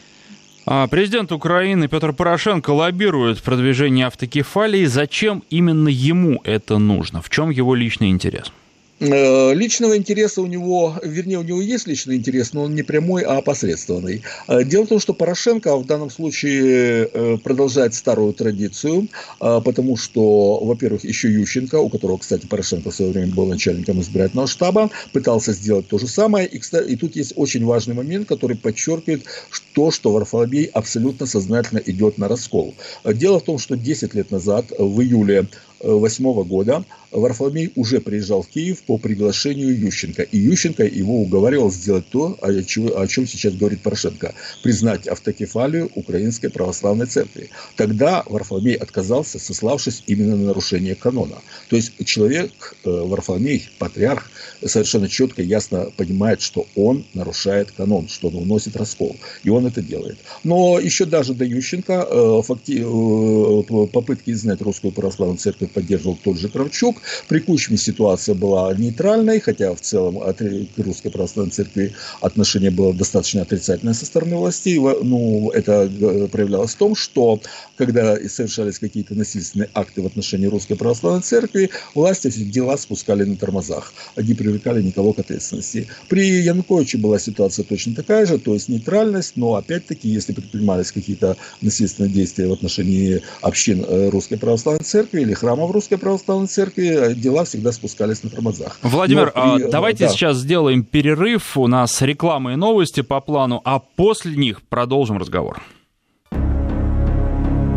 А, 0.66 0.88
президент 0.88 1.32
Украины 1.32 1.88
Петр 1.88 2.12
Порошенко 2.12 2.72
лоббирует 2.72 3.44
продвижение 3.44 4.08
автокефалии. 4.08 4.86
Зачем 4.86 5.44
именно 5.52 5.90
ему 5.90 6.42
это 6.44 6.80
нужно? 6.80 7.22
В 7.22 7.30
чем 7.30 7.52
его 7.52 7.76
личный 7.76 8.10
интерес? 8.10 8.52
Э, 9.00 9.54
личного 9.54 9.98
интереса 9.98 10.42
у 10.42 10.46
него, 10.46 10.96
вернее, 11.04 11.40
у 11.40 11.44
него 11.44 11.60
есть 11.60 11.86
личный 11.86 12.16
интерес, 12.16 12.54
но 12.54 12.64
он 12.64 12.76
не 12.76 12.82
прямой, 12.82 13.24
а 13.24 13.38
опосредствованный. 13.40 14.22
Э, 14.48 14.64
дело 14.64 14.86
в 14.86 14.88
том, 14.88 15.00
что 15.00 15.14
Порошенко 15.14 15.76
в 15.76 15.86
данном 15.86 16.10
случае 16.10 17.10
э, 17.12 17.38
продолжает 17.44 17.94
старую 17.94 18.34
традицию, 18.34 19.10
потому 19.40 19.98
что, 19.98 20.64
во-первых, 20.64 21.04
еще 21.04 21.30
Ющенко, 21.30 21.76
у 21.76 21.90
которого, 21.90 22.18
кстати, 22.18 22.46
Порошенко 22.46 22.92
в 22.92 22.96
свое 22.96 23.12
время 23.12 23.34
был 23.34 23.46
начальником 23.46 24.00
избирательного 24.00 24.48
штаба, 24.48 24.90
пытался 25.12 25.52
сделать 25.52 25.88
то 25.88 25.98
же 25.98 26.08
самое. 26.08 26.48
И, 26.48 26.60
кстати, 26.60 26.90
и 26.92 26.96
тут 26.96 27.16
есть 27.16 27.34
очень 27.36 27.66
важный 27.66 27.96
момент, 27.96 28.28
который 28.28 28.56
подчеркивает 28.56 29.26
то, 29.74 29.92
что 29.92 30.12
Варфоломей 30.12 30.66
абсолютно 30.66 31.26
сознательно 31.26 31.80
идет 31.86 32.18
на 32.18 32.28
раскол. 32.28 32.74
Дело 33.04 33.40
в 33.40 33.44
том, 33.44 33.60
что 33.60 33.76
10 33.76 34.14
лет 34.14 34.32
назад, 34.32 34.66
в 34.78 35.02
июле 35.02 35.48
2008 35.86 36.44
года 36.44 36.84
Варфоломей 37.16 37.72
уже 37.76 38.00
приезжал 38.02 38.42
в 38.42 38.48
Киев 38.48 38.84
по 38.84 38.98
приглашению 38.98 39.78
Ющенко. 39.80 40.24
И 40.24 40.38
Ющенко 40.38 40.84
его 40.84 41.22
уговаривал 41.22 41.72
сделать 41.72 42.06
то, 42.10 42.38
о 42.42 42.64
чем, 42.64 42.92
о 42.96 43.08
чем 43.08 43.28
сейчас 43.28 43.54
говорит 43.54 43.82
Порошенко. 43.82 44.34
Признать 44.64 45.08
автокефалию 45.08 45.90
Украинской 45.96 46.50
Православной 46.50 47.06
Церкви. 47.06 47.50
Тогда 47.76 48.24
Варфоломей 48.26 48.76
отказался, 48.76 49.40
сославшись 49.40 50.04
именно 50.08 50.36
на 50.36 50.48
нарушение 50.48 50.96
канона. 50.96 51.42
То 51.70 51.76
есть 51.76 51.94
человек, 52.06 52.76
э, 52.84 52.90
Варфоломей, 52.90 53.70
патриарх, 53.80 54.30
совершенно 54.66 55.08
четко, 55.08 55.42
ясно 55.42 55.92
понимает, 55.96 56.42
что 56.42 56.68
он 56.76 57.06
нарушает 57.14 57.72
канон, 57.72 58.08
что 58.10 58.28
он 58.28 58.36
уносит 58.36 58.76
раскол. 58.76 59.16
И 59.44 59.50
он 59.50 59.66
это 59.66 59.82
делает. 59.82 60.18
Но 60.44 60.80
еще 60.80 61.06
даже 61.06 61.34
до 61.34 61.46
Ющенко 61.46 62.08
э, 62.10 62.42
факти, 62.44 62.84
э, 62.84 63.88
попытки 63.88 64.32
изгнать 64.32 64.62
Русскую 64.62 64.92
Православную 64.92 65.38
Церковь 65.38 65.72
поддерживал 65.72 66.18
тот 66.22 66.38
же 66.38 66.50
Кравчук. 66.50 66.98
При 67.28 67.40
Кучме 67.40 67.78
ситуация 67.78 68.36
была 68.36 68.74
нейтральной, 68.74 69.40
хотя 69.40 69.74
в 69.74 69.82
целом 69.82 70.18
от 70.20 70.42
Русской 70.78 71.10
Православной 71.10 71.52
Церкви 71.52 71.94
отношение 72.22 72.72
было 72.72 72.94
достаточно 72.94 73.42
отрицательное 73.42 73.94
со 73.94 74.06
стороны 74.06 74.36
властей. 74.36 74.78
Ну, 74.78 75.52
это 75.52 75.90
э, 75.90 76.28
проявлялось 76.28 76.74
в 76.74 76.78
том, 76.78 76.96
что 76.96 77.42
когда 77.78 78.16
совершались 78.30 78.80
какие-то 78.80 79.16
насильственные 79.16 79.70
акты 79.74 80.02
в 80.02 80.06
отношении 80.06 80.48
Русской 80.48 80.76
Православной 80.76 81.22
Церкви, 81.22 81.70
власти 81.94 82.28
эти 82.28 82.44
дела 82.44 82.78
спускали 82.78 83.24
на 83.24 83.36
тормозах. 83.36 83.94
Они 84.16 84.34
привлекали 84.34 84.82
никого 84.82 85.14
к 85.14 85.20
ответственности. 85.20 85.88
При 86.10 86.26
Януковиче 86.42 86.98
была 86.98 87.20
ситуация 87.20 87.64
точно 87.64 87.96
такая 87.96 88.26
же, 88.26 88.38
то 88.38 88.54
есть 88.54 88.70
нейтральность, 88.70 89.34
но 89.36 89.56
опять-таки, 89.56 90.10
если 90.10 90.34
предпринимались 90.34 90.92
какие-то 90.92 91.38
насильственные 91.62 92.12
действия 92.12 92.48
в 92.48 92.54
отношении 92.54 93.22
общин 93.42 93.86
э, 93.88 94.10
Русской 94.10 94.38
Православной 94.38 94.84
Церкви 94.84 95.22
или 95.22 95.34
храмов 95.34 95.72
Русской 95.72 95.98
Православной 95.98 96.48
Церкви, 96.48 96.95
дела 97.14 97.44
всегда 97.46 97.72
спускались 97.72 98.24
на 98.24 98.30
тормозах. 98.30 98.78
Владимир, 98.82 99.32
при... 99.32 99.40
а 99.40 99.70
давайте 99.70 100.06
да. 100.06 100.10
сейчас 100.10 100.38
сделаем 100.38 100.84
перерыв. 100.84 101.58
У 101.58 101.68
нас 101.68 102.02
реклама 102.02 102.54
и 102.54 102.56
новости 102.56 103.02
по 103.02 103.20
плану, 103.22 103.62
а 103.64 103.80
после 103.80 104.36
них 104.36 104.62
продолжим 104.64 105.18
разговор. 105.18 105.62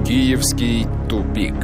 Киевский 0.06 0.86
тупик. 1.08 1.54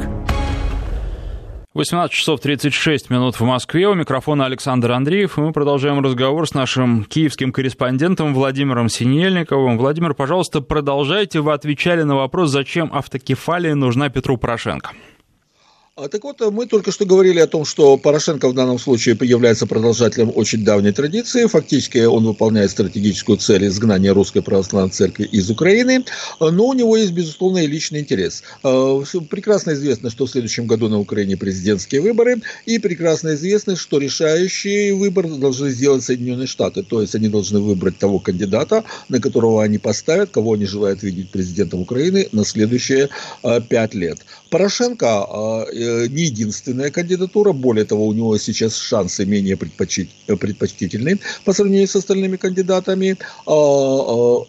18 1.75 2.09
часов 2.09 2.39
36 2.39 3.09
минут 3.09 3.37
в 3.37 3.43
Москве. 3.43 3.85
У 3.89 3.95
микрофона 3.95 4.45
Александр 4.45 4.93
Андреев. 4.93 5.37
И 5.37 5.41
мы 5.41 5.51
продолжаем 5.51 5.99
разговор 5.99 6.47
с 6.47 6.53
нашим 6.53 7.03
киевским 7.03 7.51
корреспондентом 7.51 8.33
Владимиром 8.33 8.87
Синельниковым. 8.87 9.77
Владимир, 9.77 10.13
пожалуйста, 10.13 10.61
продолжайте. 10.61 11.41
Вы 11.41 11.51
отвечали 11.51 12.03
на 12.03 12.15
вопрос, 12.15 12.51
зачем 12.51 12.89
автокефалия 12.93 13.75
нужна 13.75 14.09
Петру 14.09 14.37
Порошенко. 14.37 14.91
А 15.97 16.09
так 16.09 16.25
вот, 16.25 16.41
мы 16.51 16.65
только 16.65 16.91
что 16.91 17.05
говорили 17.05 17.39
о 17.39 17.47
том, 17.47 17.63
что 17.63 17.95
Порошенко 17.95 18.49
в 18.49 18.53
данном 18.53 18.79
случае 18.79 19.17
является 19.21 19.65
продолжателем 19.65 20.29
очень 20.35 20.65
давней 20.65 20.91
традиции. 20.91 21.45
Фактически 21.45 21.99
он 21.99 22.25
выполняет 22.25 22.71
стратегическую 22.71 23.37
цель 23.37 23.67
изгнания 23.67 24.13
Русской 24.13 24.41
Православной 24.41 24.91
Церкви 24.91 25.23
из 25.23 25.49
Украины, 25.49 26.03
но 26.41 26.67
у 26.67 26.73
него 26.73 26.97
есть, 26.97 27.13
безусловно, 27.13 27.59
и 27.59 27.67
личный 27.67 28.01
интерес. 28.01 28.43
А, 28.61 29.01
прекрасно 29.29 29.71
известно, 29.71 30.09
что 30.09 30.25
в 30.25 30.29
следующем 30.29 30.67
году 30.67 30.89
на 30.89 30.99
Украине 30.99 31.37
президентские 31.37 32.01
выборы, 32.01 32.41
и 32.65 32.77
прекрасно 32.77 33.35
известно, 33.35 33.77
что 33.77 33.97
решающий 33.97 34.91
выбор 34.91 35.29
должны 35.29 35.69
сделать 35.69 36.03
Соединенные 36.03 36.47
Штаты. 36.47 36.83
То 36.83 36.99
есть 36.99 37.15
они 37.15 37.29
должны 37.29 37.61
выбрать 37.61 37.97
того 37.97 38.19
кандидата, 38.19 38.83
на 39.07 39.21
которого 39.21 39.63
они 39.63 39.77
поставят, 39.77 40.29
кого 40.31 40.55
они 40.55 40.65
желают 40.65 41.03
видеть 41.03 41.31
президентом 41.31 41.79
Украины 41.79 42.27
на 42.33 42.43
следующие 42.43 43.07
а, 43.43 43.61
пять 43.61 43.93
лет. 43.93 44.19
Порошенко 44.49 45.65
не 46.09 46.23
единственная 46.23 46.91
кандидатура, 46.91 47.51
более 47.51 47.85
того, 47.85 48.07
у 48.07 48.13
него 48.13 48.37
сейчас 48.37 48.75
шансы 48.77 49.25
менее 49.25 49.57
предпочтительные 49.57 51.19
по 51.43 51.53
сравнению 51.53 51.87
с 51.87 51.95
остальными 51.95 52.37
кандидатами. 52.37 53.17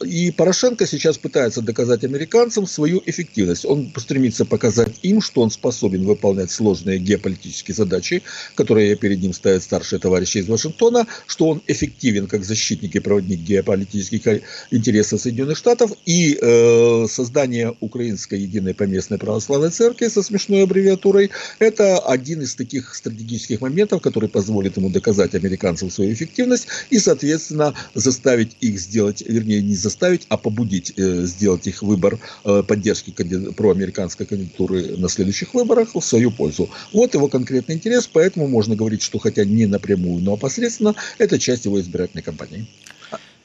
И 0.05 0.31
Порошенко 0.33 0.87
сейчас 0.87 1.19
пытается 1.19 1.63
доказать 1.63 2.05
американцам 2.05 2.67
свою 2.67 3.03
эффективность. 3.07 3.65
Он 3.65 3.93
стремится 3.97 4.45
показать 4.45 4.95
им, 5.03 5.21
что 5.21 5.43
он 5.43 5.51
способен 5.51 6.05
выполнять 6.05 6.51
сложные 6.51 6.99
геополитические 6.99 7.75
задачи, 7.75 8.23
которые 8.55 8.97
перед 8.97 9.23
ним 9.23 9.33
ставят 9.33 9.63
старшие 9.63 9.99
товарищи 9.99 10.39
из 10.39 10.49
Вашингтона, 10.49 11.07
что 11.27 11.49
он 11.49 11.63
эффективен 11.67 12.27
как 12.27 12.45
защитник 12.45 12.95
и 12.97 13.01
проводник 13.01 13.41
геополитических 13.41 14.43
интересов 14.71 15.21
Соединенных 15.21 15.57
Штатов 15.57 15.93
и 16.05 16.39
э, 16.41 17.07
создание 17.09 17.75
Украинской 17.81 18.39
единой 18.41 18.75
поместной 18.75 19.19
православной 19.19 19.71
церкви 19.71 20.09
со 20.09 20.23
смешной 20.23 20.63
аббревиатурой– 20.63 21.26
это 21.59 21.99
один 21.99 22.43
из 22.43 22.55
таких 22.55 22.95
стратегических 22.95 23.61
моментов, 23.61 24.03
который 24.03 24.29
позволит 24.29 24.77
ему 24.77 24.91
доказать 24.91 25.35
американцам 25.35 25.91
свою 25.91 26.13
эффективность 26.13 26.69
и, 26.91 26.99
соответственно, 26.99 27.75
заставить 27.95 28.57
их 28.61 28.79
сделать, 28.79 29.23
вернее, 29.27 29.63
не 29.63 29.75
заставить, 29.75 30.27
а 30.29 30.37
побудить 30.37 30.93
э, 30.97 31.27
сделать 31.27 31.67
их 31.67 31.83
выбор 31.83 32.19
э, 32.45 32.63
поддержки 32.63 33.11
проамериканской 33.11 34.27
кандидатуры 34.27 34.97
на 34.97 35.09
следующих 35.09 35.55
выборах 35.55 35.95
в 35.95 36.01
свою 36.01 36.31
пользу. 36.31 36.71
Вот 36.93 37.15
его 37.15 37.29
конкретный 37.29 37.77
интерес, 37.77 38.07
поэтому 38.07 38.49
можно 38.49 38.77
говорить, 38.77 39.03
что 39.03 39.19
хотя 39.19 39.45
не 39.45 39.67
напрямую, 39.67 40.23
но 40.23 40.35
опосредственно, 40.35 40.95
это 41.19 41.39
часть 41.39 41.65
его 41.65 41.81
избирательной 41.81 42.23
кампании. 42.23 42.67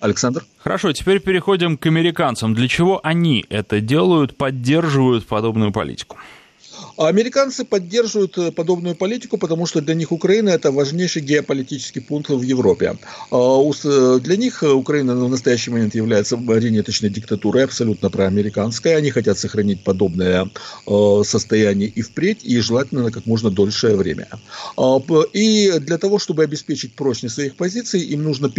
Александр? 0.01 0.43
Хорошо, 0.57 0.91
теперь 0.93 1.19
переходим 1.19 1.77
к 1.77 1.85
американцам. 1.85 2.55
Для 2.55 2.67
чего 2.67 2.99
они 3.03 3.45
это 3.49 3.79
делают, 3.79 4.35
поддерживают 4.35 5.25
подобную 5.25 5.71
политику? 5.71 6.17
А 6.97 7.07
американцы 7.07 7.63
поддерживают 7.63 8.37
э, 8.37 8.51
подобную 8.51 8.95
политику, 8.95 9.37
потому 9.37 9.65
что 9.65 9.81
для 9.81 9.95
них 9.95 10.11
Украина 10.11 10.49
это 10.49 10.71
важнейший 10.71 11.21
геополитический 11.21 12.01
пункт 12.01 12.29
в 12.29 12.41
Европе. 12.41 12.97
А 13.31 13.61
э, 13.83 14.19
для 14.21 14.37
них 14.37 14.63
Украина 14.63 15.15
в 15.15 15.29
настоящий 15.29 15.71
момент 15.71 15.95
является 15.95 16.37
марионеточной 16.37 17.09
диктатурой, 17.09 17.63
абсолютно 17.63 18.09
проамериканской. 18.09 18.95
Они 18.95 19.11
хотят 19.11 19.39
сохранить 19.39 19.83
подобное 19.83 20.49
э, 20.87 21.23
состояние 21.25 21.89
и 21.89 22.01
впредь, 22.01 22.43
и 22.43 22.59
желательно 22.59 23.03
на 23.03 23.11
как 23.11 23.25
можно 23.25 23.49
дольшее 23.49 23.95
время. 23.95 24.27
А, 24.77 24.99
и 25.33 25.71
для 25.79 25.97
того, 25.97 26.19
чтобы 26.19 26.43
обеспечить 26.43 26.95
прочность 26.95 27.35
своих 27.35 27.55
позиций, 27.55 28.01
им 28.01 28.23
нужно 28.23 28.51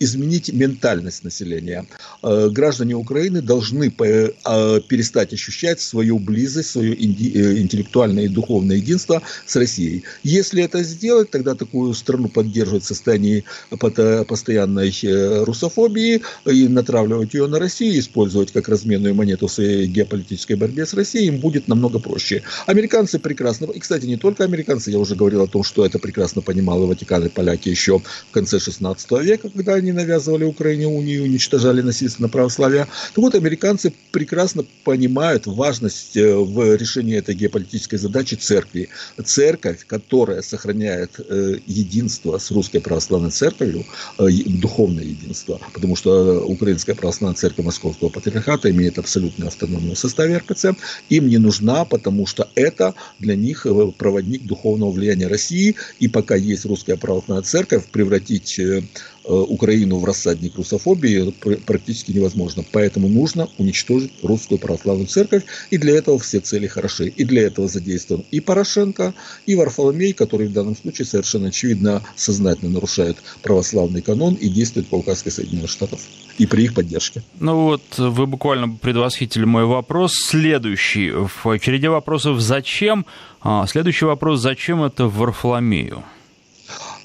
изменить 0.00 0.52
ментальность 0.52 1.24
населения. 1.24 1.86
Граждане 2.22 2.94
Украины 2.94 3.40
должны 3.40 3.90
перестать 3.90 5.32
ощущать 5.32 5.80
свою 5.80 6.18
близость, 6.18 6.70
свою 6.70 6.94
интеллектуальность 6.94 7.67
интеллектуальное 7.68 8.24
и 8.24 8.28
духовное 8.28 8.76
единство 8.76 9.22
с 9.46 9.54
Россией. 9.56 10.04
Если 10.22 10.62
это 10.62 10.82
сделать, 10.82 11.30
тогда 11.30 11.54
такую 11.54 11.94
страну 11.94 12.28
поддерживать 12.28 12.84
в 12.84 12.86
состоянии 12.86 13.44
постоянной 13.70 14.94
э, 15.02 15.44
русофобии 15.44 16.22
и 16.46 16.68
натравливать 16.68 17.34
ее 17.34 17.46
на 17.46 17.58
Россию, 17.58 18.00
использовать 18.00 18.52
как 18.52 18.68
разменную 18.68 19.14
монету 19.14 19.46
в 19.46 19.52
своей 19.52 19.86
геополитической 19.86 20.54
борьбе 20.54 20.86
с 20.86 20.94
Россией, 20.94 21.28
им 21.28 21.38
будет 21.38 21.68
намного 21.68 21.98
проще. 21.98 22.42
Американцы 22.66 23.18
прекрасно, 23.18 23.66
и, 23.66 23.78
кстати, 23.78 24.06
не 24.06 24.16
только 24.16 24.44
американцы, 24.44 24.90
я 24.90 24.98
уже 24.98 25.14
говорил 25.14 25.42
о 25.42 25.46
том, 25.46 25.62
что 25.62 25.84
это 25.84 25.98
прекрасно 25.98 26.42
понимали 26.42 26.86
Ватикан 26.86 27.26
и 27.26 27.28
поляки 27.28 27.68
еще 27.68 27.98
в 27.98 28.30
конце 28.32 28.58
16 28.58 29.10
века, 29.22 29.50
когда 29.50 29.74
они 29.74 29.92
навязывали 29.92 30.44
Украине 30.44 30.86
унию, 30.86 31.24
уничтожали 31.24 31.82
насильственно 31.82 32.28
православие. 32.28 32.86
Так 33.14 33.18
вот, 33.18 33.34
американцы 33.34 33.92
прекрасно 34.10 34.64
понимают 34.84 35.46
важность 35.46 36.16
э, 36.16 36.34
в 36.34 36.76
решении 36.76 37.16
этой 37.16 37.34
геополитической 37.34 37.57
политической 37.58 37.96
задачи 37.98 38.34
церкви. 38.34 38.88
Церковь, 39.24 39.84
которая 39.86 40.42
сохраняет 40.42 41.18
э, 41.18 41.56
единство 41.66 42.38
с 42.38 42.50
русской 42.50 42.80
православной 42.80 43.30
церковью, 43.30 43.84
э, 44.18 44.28
духовное 44.46 45.04
единство, 45.04 45.60
потому 45.72 45.96
что 45.96 46.44
Украинская 46.44 46.94
православная 46.94 47.36
церковь 47.36 47.64
Московского 47.64 48.08
патриархата 48.08 48.70
имеет 48.70 48.98
абсолютную 48.98 49.48
автономию 49.48 49.94
в 49.94 49.98
составе 49.98 50.36
РПЦ, 50.38 50.66
им 51.08 51.28
не 51.28 51.38
нужна, 51.38 51.84
потому 51.84 52.26
что 52.26 52.48
это 52.54 52.94
для 53.18 53.34
них 53.34 53.66
э, 53.66 53.92
проводник 53.96 54.44
духовного 54.44 54.90
влияния 54.90 55.26
России, 55.26 55.74
и 55.98 56.08
пока 56.08 56.36
есть 56.36 56.64
русская 56.64 56.96
православная 56.96 57.42
церковь, 57.42 57.86
превратить 57.90 58.58
Э, 58.58 58.82
Украину 59.28 59.98
в 59.98 60.04
рассадник 60.04 60.56
русофобии 60.56 61.32
практически 61.66 62.12
невозможно. 62.12 62.64
Поэтому 62.72 63.08
нужно 63.08 63.48
уничтожить 63.58 64.12
русскую 64.22 64.58
православную 64.58 65.06
церковь. 65.06 65.44
И 65.70 65.78
для 65.78 65.96
этого 65.96 66.18
все 66.18 66.40
цели 66.40 66.66
хороши. 66.66 67.08
И 67.08 67.24
для 67.24 67.42
этого 67.42 67.68
задействован 67.68 68.24
и 68.30 68.40
Порошенко, 68.40 69.14
и 69.46 69.54
Варфоломей, 69.54 70.12
который 70.12 70.48
в 70.48 70.52
данном 70.52 70.76
случае 70.76 71.06
совершенно 71.06 71.48
очевидно 71.48 72.02
сознательно 72.16 72.70
нарушает 72.70 73.18
православный 73.42 74.00
канон 74.00 74.34
и 74.34 74.48
действует 74.48 74.88
по 74.88 74.96
указке 74.96 75.30
Соединенных 75.30 75.70
Штатов. 75.70 76.00
И 76.38 76.46
при 76.46 76.64
их 76.64 76.74
поддержке. 76.74 77.22
Ну 77.40 77.64
вот, 77.64 77.82
вы 77.98 78.26
буквально 78.26 78.68
предвосхитили 78.68 79.44
мой 79.44 79.64
вопрос. 79.64 80.14
Следующий 80.14 81.10
в 81.10 81.58
череде 81.58 81.88
вопросов 81.88 82.40
«Зачем?» 82.40 83.06
а, 83.40 83.66
Следующий 83.66 84.04
вопрос 84.04 84.40
«Зачем 84.40 84.82
это 84.82 85.08
Варфоломею?» 85.08 86.04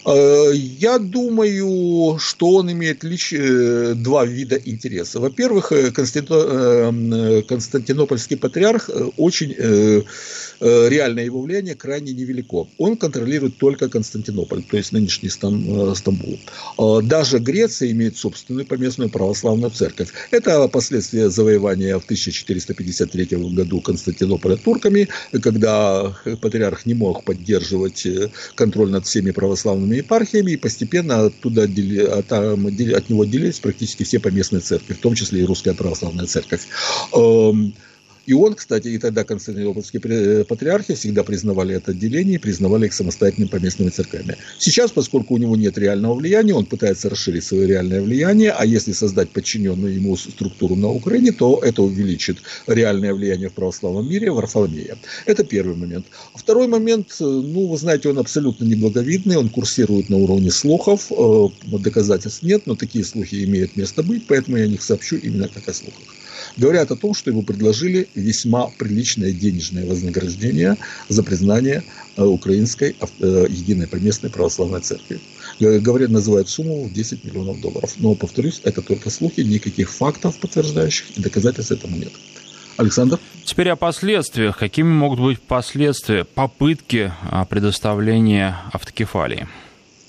Э, 0.05 0.51
я 0.53 0.99
думаю, 0.99 2.19
что 2.19 2.55
он 2.55 2.69
имеет 2.71 3.03
лишь 3.03 3.33
э, 3.33 3.95
два 3.95 4.25
вида 4.25 4.57
интереса. 4.57 5.19
Во-первых, 5.19 5.71
э, 5.71 5.91
Константинопольский 5.91 8.37
патриарх 8.37 8.89
очень 9.17 10.05
реальное 10.63 11.25
его 11.25 11.41
влияние 11.41 11.75
крайне 11.75 12.13
невелико. 12.13 12.67
Он 12.77 12.95
контролирует 12.95 13.57
только 13.57 13.89
Константинополь, 13.89 14.63
то 14.63 14.77
есть 14.77 14.93
нынешний 14.93 15.29
Стамбул. 15.29 16.39
Даже 17.03 17.39
Греция 17.39 17.91
имеет 17.91 18.15
собственную 18.15 18.65
поместную 18.65 19.09
православную 19.09 19.71
церковь. 19.71 20.09
Это 20.31 20.67
последствия 20.69 21.29
завоевания 21.29 21.99
в 21.99 22.03
1453 22.05 23.25
году 23.53 23.81
Константинополя 23.81 24.55
турками, 24.55 25.09
когда 25.41 26.15
патриарх 26.41 26.85
не 26.85 26.93
мог 26.93 27.25
поддерживать 27.25 28.07
контроль 28.55 28.89
над 28.89 29.05
всеми 29.05 29.31
православными 29.31 29.97
епархиями, 29.97 30.51
и 30.51 30.57
постепенно 30.57 31.25
оттуда 31.25 31.63
отдели, 31.63 31.99
от, 31.99 32.31
от 32.31 33.09
него 33.09 33.23
отделились 33.23 33.59
практически 33.59 34.03
все 34.03 34.19
поместные 34.19 34.61
церкви, 34.61 34.93
в 34.93 34.99
том 34.99 35.15
числе 35.15 35.41
и 35.41 35.45
русская 35.45 35.73
православная 35.73 36.25
церковь. 36.25 36.67
И 38.25 38.33
он, 38.33 38.53
кстати, 38.53 38.87
и 38.87 38.97
тогда 38.97 39.23
константинопольские 39.23 40.01
э, 40.05 40.43
патриархи 40.45 40.95
всегда 40.95 41.23
признавали 41.23 41.75
это 41.75 41.91
отделение 41.91 42.39
признавали 42.39 42.85
их 42.87 42.93
самостоятельными 42.93 43.49
поместными 43.49 43.89
церквями. 43.89 44.37
Сейчас, 44.59 44.91
поскольку 44.91 45.33
у 45.33 45.37
него 45.37 45.55
нет 45.55 45.77
реального 45.77 46.15
влияния, 46.15 46.53
он 46.53 46.65
пытается 46.65 47.09
расширить 47.09 47.43
свое 47.43 47.67
реальное 47.67 48.01
влияние, 48.01 48.51
а 48.51 48.65
если 48.65 48.91
создать 48.93 49.29
подчиненную 49.29 49.95
ему 49.95 50.15
структуру 50.17 50.75
на 50.75 50.89
Украине, 50.89 51.31
то 51.31 51.59
это 51.63 51.81
увеличит 51.81 52.37
реальное 52.67 53.13
влияние 53.13 53.49
в 53.49 53.53
православном 53.53 54.09
мире 54.09 54.31
Варфоломея. 54.31 54.97
Это 55.25 55.43
первый 55.43 55.75
момент. 55.75 56.05
Второй 56.35 56.67
момент, 56.67 57.15
э, 57.19 57.23
ну, 57.23 57.67
вы 57.67 57.77
знаете, 57.77 58.09
он 58.09 58.19
абсолютно 58.19 58.65
неблаговидный, 58.65 59.37
он 59.37 59.49
курсирует 59.49 60.09
на 60.09 60.17
уровне 60.17 60.51
слухов, 60.51 61.11
э, 61.11 61.47
доказательств 61.77 62.43
нет, 62.43 62.67
но 62.67 62.75
такие 62.75 63.03
слухи 63.03 63.43
имеют 63.43 63.75
место 63.75 64.03
быть, 64.03 64.27
поэтому 64.27 64.57
я 64.57 64.65
о 64.65 64.67
них 64.67 64.81
сообщу 64.81 65.17
именно 65.17 65.47
как 65.47 65.67
о 65.67 65.73
слухах 65.73 66.03
говорят 66.57 66.91
о 66.91 66.95
том, 66.95 67.13
что 67.13 67.31
ему 67.31 67.43
предложили 67.43 68.07
весьма 68.15 68.67
приличное 68.77 69.31
денежное 69.31 69.85
вознаграждение 69.85 70.77
за 71.09 71.23
признание 71.23 71.83
э, 72.15 72.23
украинской 72.23 72.95
э, 73.19 73.45
единой 73.49 73.87
поместной 73.87 74.29
православной 74.29 74.81
церкви. 74.81 75.19
Говорят, 75.59 76.09
называют 76.09 76.49
сумму 76.49 76.83
в 76.85 76.93
10 76.93 77.23
миллионов 77.23 77.61
долларов. 77.61 77.93
Но, 77.97 78.15
повторюсь, 78.15 78.61
это 78.63 78.81
только 78.81 79.09
слухи, 79.09 79.41
никаких 79.41 79.91
фактов 79.91 80.37
подтверждающих 80.39 81.17
и 81.17 81.21
доказательств 81.21 81.71
этому 81.71 81.97
нет. 81.97 82.11
Александр? 82.77 83.19
Теперь 83.45 83.69
о 83.69 83.75
последствиях. 83.75 84.57
Какими 84.57 84.89
могут 84.89 85.19
быть 85.19 85.41
последствия 85.41 86.23
попытки 86.23 87.11
а, 87.29 87.45
предоставления 87.45 88.57
автокефалии? 88.71 89.47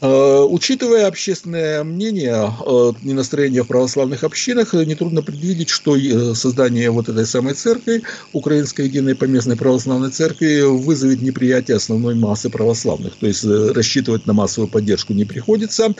Э, 0.00 0.44
учитывая 0.46 1.06
общественное 1.06 1.82
мнение 1.82 2.52
э, 2.66 2.92
и 3.02 3.12
настроение 3.14 3.62
в 3.62 3.68
православных 3.68 4.22
общинах, 4.22 4.74
нетрудно 4.74 5.22
предвидеть, 5.22 5.70
что 5.70 5.96
э, 5.96 6.34
создание 6.34 6.90
вот 6.90 7.08
этой 7.08 7.24
самой 7.24 7.54
церкви, 7.54 8.02
Украинской 8.34 8.82
единой 8.82 9.14
поместной 9.14 9.56
православной 9.56 10.10
церкви, 10.10 10.60
вызовет 10.60 11.22
неприятие 11.22 11.78
основной 11.78 12.14
массы 12.16 12.50
православных. 12.50 13.14
То 13.16 13.26
есть 13.26 13.44
рассчитывать 13.44 14.26
на 14.26 14.34
массовую 14.34 14.68
поддержку 14.68 15.14
не 15.14 15.24
приходится. 15.24 15.94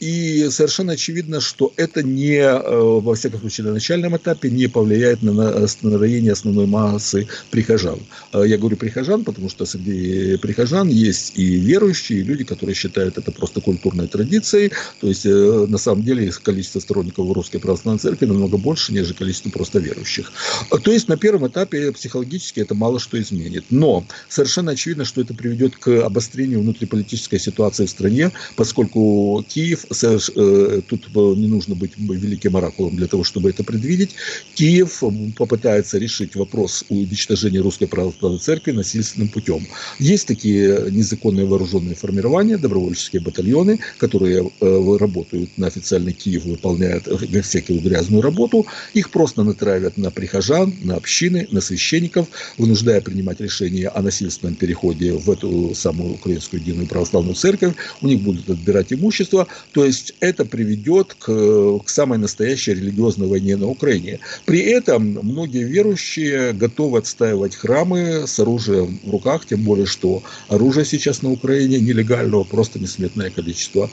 И 0.00 0.48
совершенно 0.50 0.92
очевидно, 0.92 1.40
что 1.40 1.72
это 1.76 2.02
не, 2.02 2.42
во 2.42 3.14
всяком 3.14 3.40
случае, 3.40 3.66
на 3.66 3.74
начальном 3.74 4.16
этапе 4.16 4.50
не 4.50 4.66
повлияет 4.66 5.22
на 5.22 5.32
настроение 5.32 6.32
основной 6.32 6.66
массы 6.66 7.28
прихожан. 7.50 7.98
Я 8.32 8.56
говорю 8.56 8.76
прихожан, 8.76 9.24
потому 9.24 9.50
что 9.50 9.66
среди 9.66 10.36
прихожан 10.38 10.88
есть 10.88 11.32
и 11.36 11.56
верующие, 11.56 12.20
и 12.20 12.22
люди, 12.22 12.44
которые 12.44 12.74
считают 12.74 12.93
считают 12.94 13.18
это 13.18 13.32
просто 13.32 13.60
культурной 13.60 14.06
традицией. 14.06 14.70
То 15.00 15.08
есть, 15.08 15.26
э, 15.26 15.66
на 15.68 15.78
самом 15.78 16.04
деле, 16.04 16.30
количество 16.42 16.80
сторонников 16.80 17.32
Русской 17.32 17.58
Православной 17.58 17.98
Церкви 17.98 18.26
намного 18.26 18.56
больше, 18.56 18.92
нежели 18.92 19.14
количество 19.14 19.50
просто 19.50 19.80
верующих. 19.80 20.32
То 20.70 20.92
есть, 20.92 21.08
на 21.08 21.16
первом 21.16 21.46
этапе 21.48 21.92
психологически 21.92 22.60
это 22.60 22.74
мало 22.74 23.00
что 23.00 23.20
изменит. 23.20 23.64
Но 23.70 24.04
совершенно 24.28 24.72
очевидно, 24.72 25.04
что 25.04 25.20
это 25.20 25.34
приведет 25.34 25.76
к 25.76 25.88
обострению 26.04 26.60
внутриполитической 26.60 27.40
ситуации 27.40 27.86
в 27.86 27.90
стране, 27.90 28.30
поскольку 28.56 29.44
Киев, 29.48 29.84
э, 29.90 30.80
тут 30.88 31.14
не 31.14 31.48
нужно 31.48 31.74
быть 31.74 31.92
великим 31.96 32.56
оракулом 32.56 32.96
для 32.96 33.06
того, 33.06 33.24
чтобы 33.24 33.50
это 33.50 33.64
предвидеть, 33.64 34.10
Киев 34.54 35.02
попытается 35.36 35.98
решить 35.98 36.36
вопрос 36.36 36.84
уничтожения 36.88 37.60
Русской 37.60 37.86
Православной 37.86 38.38
Церкви 38.38 38.72
насильственным 38.72 39.28
путем. 39.28 39.66
Есть 39.98 40.26
такие 40.26 40.90
незаконные 40.90 41.46
вооруженные 41.46 41.94
формирования, 41.94 42.58
добровольческие 42.74 43.22
батальоны, 43.22 43.78
которые 43.98 44.50
э, 44.60 44.96
работают 44.98 45.56
на 45.56 45.68
официальный 45.68 46.12
Киев, 46.12 46.44
выполняют 46.44 47.06
э, 47.06 47.42
всякую 47.42 47.80
грязную 47.80 48.22
работу. 48.22 48.66
Их 48.94 49.10
просто 49.10 49.44
натравят 49.44 49.96
на 49.96 50.10
прихожан, 50.10 50.74
на 50.82 50.96
общины, 50.96 51.46
на 51.50 51.60
священников, 51.60 52.26
вынуждая 52.58 53.00
принимать 53.00 53.40
решения 53.40 53.88
о 53.88 54.02
насильственном 54.02 54.56
переходе 54.56 55.12
в 55.12 55.30
эту 55.30 55.74
самую 55.74 56.14
украинскую 56.14 56.60
единую 56.60 56.86
православную 56.86 57.36
церковь. 57.36 57.74
У 58.02 58.08
них 58.08 58.20
будут 58.20 58.50
отбирать 58.50 58.92
имущество. 58.92 59.46
То 59.72 59.84
есть 59.84 60.14
это 60.20 60.44
приведет 60.44 61.14
к, 61.14 61.78
к 61.84 61.88
самой 61.88 62.18
настоящей 62.18 62.74
религиозной 62.74 63.28
войне 63.28 63.56
на 63.56 63.68
Украине. 63.68 64.18
При 64.46 64.60
этом 64.60 65.18
многие 65.22 65.64
верующие 65.64 66.52
готовы 66.52 66.98
отстаивать 66.98 67.54
храмы 67.54 68.26
с 68.26 68.40
оружием 68.40 68.98
в 69.04 69.10
руках, 69.10 69.46
тем 69.46 69.62
более, 69.62 69.86
что 69.86 70.22
оружия 70.48 70.84
сейчас 70.84 71.22
на 71.22 71.30
Украине 71.30 71.78
нелегального 71.78 72.44
просто 72.44 72.63
несметное 72.78 73.30
количество. 73.30 73.90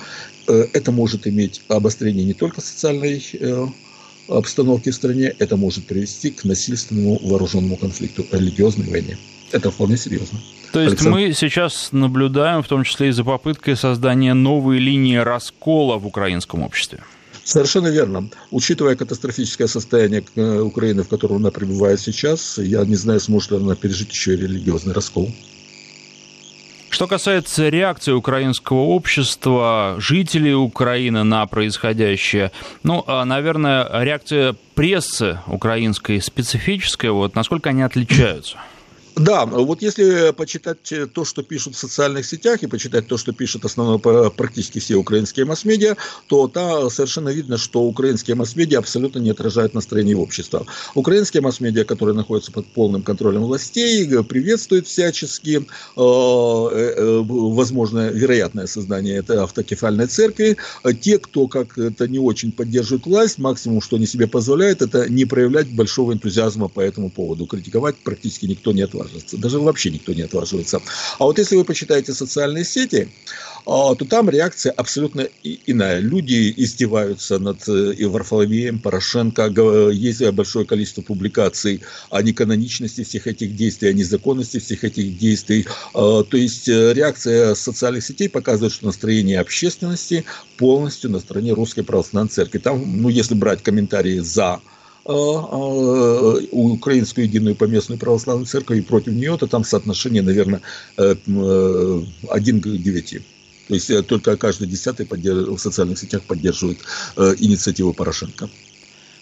Э, 0.48 0.66
это 0.74 0.92
может 0.92 1.28
иметь 1.28 1.62
обострение 1.68 2.26
не 2.26 2.34
только 2.34 2.62
социальной 2.62 3.24
э, 3.34 3.68
обстановки 4.28 4.90
в 4.90 4.96
стране, 4.96 5.34
это 5.40 5.58
может 5.58 5.86
привести 5.86 6.32
к 6.32 6.44
насильственному 6.44 7.20
вооруженному 7.24 7.78
конфликту, 7.78 8.26
религиозной 8.32 8.90
войне. 8.90 9.18
Это 9.52 9.72
вполне 9.72 9.98
серьезно. 9.98 10.40
То 10.72 10.80
есть 10.80 10.94
Александр... 10.94 11.20
мы 11.20 11.34
сейчас 11.34 11.90
наблюдаем, 11.92 12.64
в 12.64 12.68
том 12.68 12.84
числе 12.84 13.10
и 13.10 13.12
за 13.12 13.24
попыткой 13.24 13.76
создания 13.76 14.34
новой 14.34 14.80
линии 14.80 15.18
раскола 15.18 15.98
в 15.98 16.08
украинском 16.08 16.64
обществе. 16.64 17.00
Совершенно 17.44 17.88
верно. 17.88 18.30
Учитывая 18.52 18.96
катастрофическое 18.96 19.68
состояние 19.68 20.24
э, 20.36 20.60
Украины, 20.60 21.04
в 21.04 21.10
котором 21.10 21.38
она 21.38 21.52
пребывает 21.52 22.00
сейчас, 22.00 22.58
я 22.60 22.86
не 22.86 22.96
знаю, 22.96 23.20
сможет 23.20 23.52
ли 23.52 23.58
она 23.58 23.76
пережить 23.76 24.12
еще 24.12 24.36
и 24.36 24.38
религиозный 24.38 24.94
раскол. 24.94 25.34
Что 26.92 27.08
касается 27.08 27.70
реакции 27.70 28.12
украинского 28.12 28.80
общества, 28.80 29.96
жителей 29.98 30.54
Украины 30.54 31.24
на 31.24 31.48
происходящее, 31.48 32.52
ну, 32.84 33.02
а, 33.08 33.24
наверное, 33.24 33.88
реакция 34.04 34.56
прессы 34.76 35.40
украинской 35.48 36.20
специфическая, 36.22 37.12
вот 37.14 37.34
насколько 37.34 37.70
они 37.70 37.82
отличаются? 37.82 38.58
Да, 39.16 39.46
вот 39.46 39.82
если 39.82 40.32
почитать 40.32 40.94
то, 41.14 41.26
что 41.26 41.44
пишут 41.44 41.76
в 41.76 41.78
социальных 41.78 42.26
сетях, 42.26 42.64
и 42.64 42.68
почитать 42.68 43.08
то, 43.08 43.18
что 43.18 43.34
пишут 43.34 43.66
основно 43.66 43.98
практически 43.98 44.80
все 44.80 44.96
украинские 44.96 45.46
масс-медиа, 45.46 45.96
то 46.28 46.48
та 46.48 46.90
совершенно 46.90 47.30
видно, 47.30 47.58
что 47.58 47.82
украинские 47.84 48.36
масс-медиа 48.36 48.80
абсолютно 48.80 49.20
не 49.20 49.32
отражают 49.32 49.74
настроение 49.74 50.16
общества. 50.16 50.66
Украинские 50.96 51.42
масс-медиа, 51.42 51.84
которые 51.84 52.16
находятся 52.16 52.54
под 52.54 52.68
полным 52.68 53.04
контролем 53.04 53.44
властей, 53.44 54.08
приветствуют 54.24 54.88
всячески 54.88 55.58
э, 55.58 55.62
э, 55.98 57.22
возможное, 57.26 58.12
вероятное 58.12 58.66
создание 58.66 59.18
этой 59.18 59.38
автокефальной 59.40 60.08
церкви. 60.08 60.56
Те, 61.02 61.20
кто 61.20 61.48
как 61.48 61.78
это 61.78 62.08
не 62.08 62.20
очень 62.20 62.54
поддерживает 62.54 63.06
власть, 63.06 63.40
максимум, 63.40 63.82
что 63.82 63.98
они 63.98 64.08
себе 64.08 64.28
позволяют, 64.28 64.82
это 64.82 65.10
не 65.10 65.26
проявлять 65.26 65.70
большого 65.76 66.14
энтузиазма 66.14 66.70
по 66.70 66.80
этому 66.80 67.10
поводу. 67.10 67.46
Критиковать 67.46 67.98
практически 67.98 68.46
никто 68.46 68.72
не 68.72 68.82
отваживается 68.82 69.01
отваживается. 69.02 69.38
Даже 69.38 69.60
вообще 69.60 69.92
никто 69.92 70.14
не 70.14 70.22
отваживается. 70.22 70.82
А 71.20 71.26
вот 71.26 71.38
если 71.40 71.56
вы 71.56 71.64
почитаете 71.64 72.14
социальные 72.14 72.66
сети, 72.66 73.10
а, 73.66 73.94
то 73.96 74.06
там 74.06 74.30
реакция 74.30 74.72
абсолютно 74.72 75.28
иная. 75.44 76.00
Люди 76.00 76.54
издеваются 76.58 77.40
над 77.40 77.68
э, 77.68 78.08
Варфоломеем, 78.08 78.80
Порошенко. 78.80 79.48
Есть 79.92 80.28
большое 80.32 80.66
количество 80.66 81.02
публикаций 81.02 81.82
о 82.10 82.22
неканоничности 82.22 83.04
всех 83.04 83.28
этих 83.28 83.56
действий, 83.56 83.90
о 83.90 83.94
незаконности 83.94 84.60
всех 84.60 84.84
этих 84.84 85.18
действий. 85.18 85.68
А, 85.94 86.24
то 86.24 86.38
есть 86.38 86.68
э, 86.70 86.94
реакция 86.94 87.56
социальных 87.56 88.04
сетей 88.04 88.30
показывает, 88.30 88.74
что 88.74 88.86
настроение 88.86 89.40
общественности 89.40 90.26
полностью 90.58 91.12
на 91.12 91.20
стороне 91.20 91.54
Русской 91.54 91.84
Православной 91.84 92.30
Церкви. 92.30 92.60
Там, 92.60 93.02
ну, 93.02 93.10
если 93.10 93.36
брать 93.36 93.64
комментарии 93.64 94.20
за 94.20 94.52
Э, 94.54 94.58
э, 94.60 94.81
украинскую 95.06 97.26
единую 97.26 97.56
поместную 97.56 98.00
православную 98.00 98.46
церковь 98.46 98.78
и 98.78 98.82
против 98.82 99.14
нее, 99.14 99.38
то 99.38 99.48
там 99.48 99.64
соотношение, 99.64 100.22
наверное, 100.22 100.62
э, 100.98 101.16
один 102.30 102.62
к 102.62 102.68
девяти. 102.68 103.22
То 103.68 103.76
есть 103.76 104.08
только 104.08 104.38
каждый 104.38 104.68
десятый 104.68 105.08
в 105.10 105.58
социальных 105.58 105.98
сетях 105.98 106.22
поддерживает 106.24 106.80
инициативу 107.16 107.94
Порошенко. 107.94 108.50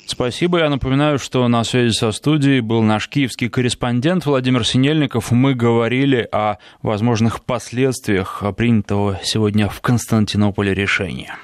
Спасибо. 0.10 0.58
Я 0.58 0.72
напоминаю, 0.72 1.20
что 1.20 1.48
на 1.48 1.64
связи 1.64 1.94
со 1.94 2.12
студией 2.12 2.62
был 2.62 2.82
наш 2.82 3.08
киевский 3.08 3.48
корреспондент 3.48 4.26
Владимир 4.26 4.66
Синельников. 4.66 5.30
Мы 5.30 5.54
говорили 5.54 6.28
о 6.32 6.58
возможных 6.82 7.46
последствиях 7.46 8.44
принятого 8.58 9.20
сегодня 9.24 9.70
в 9.70 9.82
Константинополе 9.82 10.74
решения. 10.74 11.38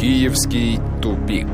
Киевский 0.00 0.80
тупик. 1.02 1.46